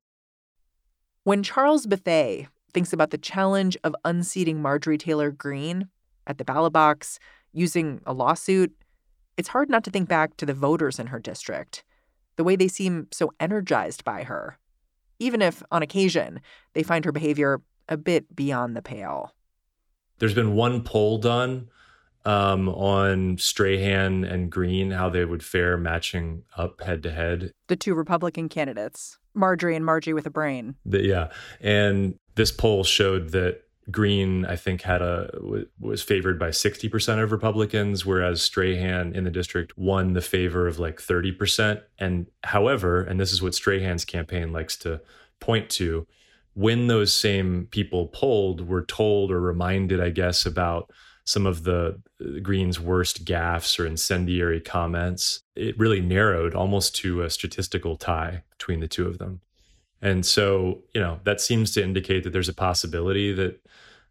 When 1.24 1.42
Charles 1.42 1.86
Bethea 1.86 2.48
thinks 2.72 2.92
about 2.92 3.10
the 3.10 3.18
challenge 3.18 3.76
of 3.84 3.94
unseating 4.04 4.60
Marjorie 4.60 4.98
Taylor 4.98 5.30
Greene 5.30 5.88
at 6.26 6.38
the 6.38 6.44
ballot 6.44 6.72
box 6.72 7.18
using 7.52 8.00
a 8.06 8.12
lawsuit, 8.12 8.74
it's 9.36 9.48
hard 9.48 9.68
not 9.68 9.84
to 9.84 9.90
think 9.90 10.08
back 10.08 10.36
to 10.36 10.46
the 10.46 10.54
voters 10.54 10.98
in 10.98 11.08
her 11.08 11.18
district, 11.18 11.84
the 12.36 12.44
way 12.44 12.56
they 12.56 12.68
seem 12.68 13.08
so 13.10 13.32
energized 13.40 14.04
by 14.04 14.24
her, 14.24 14.58
even 15.18 15.42
if 15.42 15.62
on 15.70 15.82
occasion 15.82 16.40
they 16.74 16.82
find 16.82 17.04
her 17.04 17.12
behavior 17.12 17.60
a 17.88 17.96
bit 17.96 18.34
beyond 18.34 18.76
the 18.76 18.82
pale. 18.82 19.34
There's 20.18 20.34
been 20.34 20.54
one 20.54 20.82
poll 20.82 21.18
done 21.18 21.68
um, 22.24 22.68
on 22.68 23.38
Strahan 23.38 24.24
and 24.24 24.50
Greene, 24.50 24.92
how 24.92 25.08
they 25.08 25.24
would 25.24 25.42
fare 25.42 25.76
matching 25.76 26.44
up 26.56 26.80
head 26.80 27.02
to 27.02 27.10
head. 27.10 27.52
The 27.68 27.76
two 27.76 27.94
Republican 27.94 28.48
candidates, 28.48 29.18
Marjorie 29.34 29.76
and 29.76 29.84
Margie 29.84 30.12
with 30.12 30.26
a 30.26 30.30
brain. 30.30 30.76
The, 30.84 31.02
yeah. 31.02 31.30
And 31.60 32.14
this 32.34 32.52
poll 32.52 32.84
showed 32.84 33.30
that 33.30 33.62
Greene, 33.90 34.44
I 34.46 34.56
think, 34.56 34.82
had 34.82 35.02
a 35.02 35.64
was 35.80 36.02
favored 36.02 36.38
by 36.38 36.50
60% 36.50 37.22
of 37.22 37.32
Republicans, 37.32 38.06
whereas 38.06 38.40
Strahan 38.40 39.12
in 39.14 39.24
the 39.24 39.30
district 39.30 39.76
won 39.76 40.12
the 40.12 40.20
favor 40.20 40.68
of 40.68 40.78
like 40.78 41.00
30%. 41.00 41.82
And 41.98 42.26
however, 42.44 43.02
and 43.02 43.18
this 43.18 43.32
is 43.32 43.42
what 43.42 43.54
Strahan's 43.54 44.04
campaign 44.04 44.52
likes 44.52 44.76
to 44.78 45.00
point 45.40 45.68
to, 45.70 46.06
when 46.54 46.86
those 46.86 47.12
same 47.12 47.66
people 47.70 48.08
polled 48.08 48.68
were 48.68 48.84
told 48.84 49.32
or 49.32 49.40
reminded, 49.40 50.00
I 50.00 50.10
guess, 50.10 50.46
about 50.46 50.90
some 51.24 51.46
of 51.46 51.64
the 51.64 52.00
uh, 52.20 52.40
Greene's 52.42 52.80
worst 52.80 53.24
gaffes 53.24 53.78
or 53.78 53.86
incendiary 53.86 54.60
comments, 54.60 55.42
it 55.54 55.78
really 55.78 56.00
narrowed 56.00 56.54
almost 56.54 56.96
to 56.96 57.22
a 57.22 57.30
statistical 57.30 57.96
tie 57.96 58.42
between 58.50 58.80
the 58.80 58.88
two 58.88 59.06
of 59.06 59.18
them. 59.18 59.40
And 60.02 60.26
so, 60.26 60.82
you 60.94 61.00
know, 61.00 61.20
that 61.24 61.40
seems 61.40 61.72
to 61.74 61.82
indicate 61.82 62.24
that 62.24 62.32
there's 62.32 62.48
a 62.48 62.54
possibility 62.54 63.32
that 63.32 63.64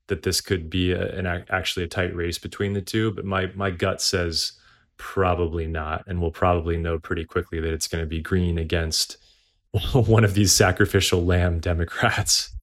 that 0.08 0.24
this 0.24 0.42
could 0.42 0.70
be 0.70 0.92
a, 0.92 1.18
an 1.18 1.26
actually 1.50 1.86
a 1.86 1.88
tight 1.88 2.16
race 2.16 2.38
between 2.38 2.74
the 2.74 2.82
two. 2.82 3.12
But 3.12 3.26
my 3.26 3.52
my 3.56 3.70
gut 3.70 4.02
says 4.02 4.54
probably 4.98 5.68
not, 5.68 6.04
and 6.08 6.22
we'll 6.22 6.32
probably 6.32 6.78
know 6.78 6.98
pretty 6.98 7.26
quickly 7.26 7.60
that 7.60 7.74
it's 7.74 7.88
going 7.88 8.04
to 8.04 8.10
be 8.10 8.22
Greene 8.22 8.58
against 8.58 9.18
one 9.94 10.24
of 10.24 10.34
these 10.34 10.54
sacrificial 10.54 11.26
lamb 11.26 11.60
Democrats. 11.60 12.54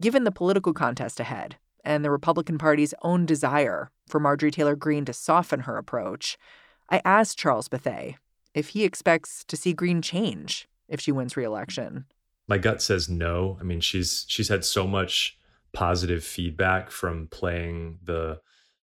Given 0.00 0.24
the 0.24 0.32
political 0.32 0.72
contest 0.72 1.20
ahead, 1.20 1.56
and 1.84 2.04
the 2.04 2.10
Republican 2.10 2.58
Party's 2.58 2.94
own 3.02 3.26
desire 3.26 3.90
for 4.06 4.20
Marjorie 4.20 4.50
Taylor 4.50 4.76
Greene 4.76 5.04
to 5.06 5.12
soften 5.12 5.60
her 5.60 5.76
approach, 5.76 6.36
I 6.90 7.00
asked 7.04 7.38
Charles 7.38 7.68
Bethea 7.68 8.14
if 8.54 8.68
he 8.70 8.84
expects 8.84 9.44
to 9.44 9.56
see 9.56 9.72
Greene 9.72 10.02
change 10.02 10.68
if 10.88 11.00
she 11.00 11.12
wins 11.12 11.36
re-election. 11.36 12.04
My 12.48 12.58
gut 12.58 12.82
says 12.82 13.08
no. 13.08 13.58
I 13.60 13.62
mean, 13.62 13.80
she's 13.80 14.24
she's 14.28 14.48
had 14.48 14.64
so 14.64 14.86
much 14.86 15.38
positive 15.72 16.24
feedback 16.24 16.90
from 16.90 17.28
playing 17.28 17.98
the 18.02 18.40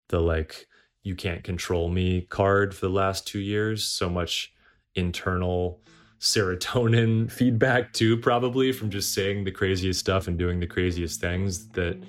the 0.08 0.20
like 0.20 0.66
you 1.02 1.14
can't 1.14 1.42
control 1.42 1.88
me 1.88 2.22
card 2.22 2.74
for 2.74 2.86
the 2.86 2.92
last 2.92 3.26
2 3.26 3.38
years, 3.38 3.84
so 3.84 4.08
much 4.08 4.52
internal 4.94 5.80
serotonin 6.20 7.30
feedback 7.38 7.92
too 7.92 8.16
probably 8.16 8.70
from 8.70 8.90
just 8.90 9.12
saying 9.12 9.42
the 9.42 9.50
craziest 9.50 9.98
stuff 9.98 10.28
and 10.28 10.38
doing 10.38 10.60
the 10.60 10.66
craziest 10.66 11.20
things 11.20 11.66
that 11.70 12.00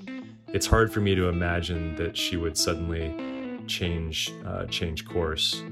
it's 0.49 0.67
hard 0.67 0.93
for 0.93 0.99
me 0.99 1.15
to 1.15 1.29
imagine 1.29 1.95
that 1.95 2.15
she 2.15 2.37
would 2.37 2.55
suddenly 2.55 3.15
change 3.67 4.31
uh, 4.45 4.65
change 4.65 5.05
course. 5.05 5.63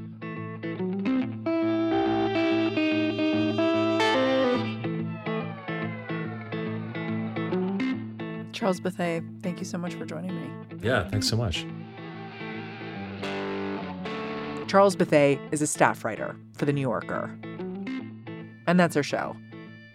Charles 8.61 8.79
Bethea, 8.79 9.23
thank 9.41 9.57
you 9.57 9.65
so 9.65 9.79
much 9.79 9.95
for 9.95 10.05
joining 10.05 10.35
me. 10.39 10.47
Yeah, 10.83 11.09
thanks 11.09 11.27
so 11.27 11.35
much. 11.35 11.65
Charles 14.67 14.95
Bethea 14.95 15.39
is 15.51 15.63
a 15.63 15.67
staff 15.67 16.05
writer 16.05 16.35
for 16.53 16.65
The 16.65 16.71
New 16.71 16.81
Yorker. 16.81 17.35
And 18.67 18.79
that's 18.79 18.95
our 18.95 19.01
show. 19.01 19.35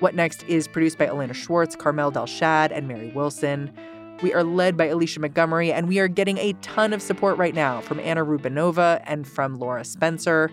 What 0.01 0.17
Next 0.17 0.43
is 0.49 0.67
produced 0.67 0.99
by 0.99 1.07
Elena 1.07 1.33
Schwartz, 1.33 1.77
Carmel 1.77 2.11
Delshad, 2.11 2.73
and 2.73 2.89
Mary 2.89 3.13
Wilson. 3.15 3.73
We 4.21 4.35
are 4.35 4.43
led 4.43 4.77
by 4.77 4.87
Alicia 4.87 5.21
Montgomery, 5.21 5.73
and 5.73 5.87
we 5.87 6.01
are 6.01 6.09
getting 6.09 6.39
a 6.39 6.53
ton 6.55 6.93
of 6.93 7.01
support 7.01 7.39
right 7.39 7.55
now 7.55 7.81
from 7.83 8.01
Anna 8.01 8.25
Rubinova 8.25 9.01
and 9.05 9.29
from 9.29 9.61
Laura 9.61 9.85
Spencer. 9.85 10.51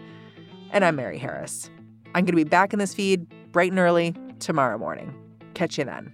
And 0.70 0.86
I'm 0.86 0.98
Mary 0.98 1.18
Harris. 1.18 1.72
I'm 2.14 2.26
going 2.26 2.28
to 2.28 2.34
be 2.34 2.44
back 2.44 2.74
in 2.74 2.80
this 2.80 2.94
feed 2.94 3.26
bright 3.52 3.72
and 3.72 3.80
early 3.80 4.14
tomorrow 4.38 4.78
morning. 4.78 5.16
Catch 5.56 5.80
you 5.80 5.86
then. 5.86 6.14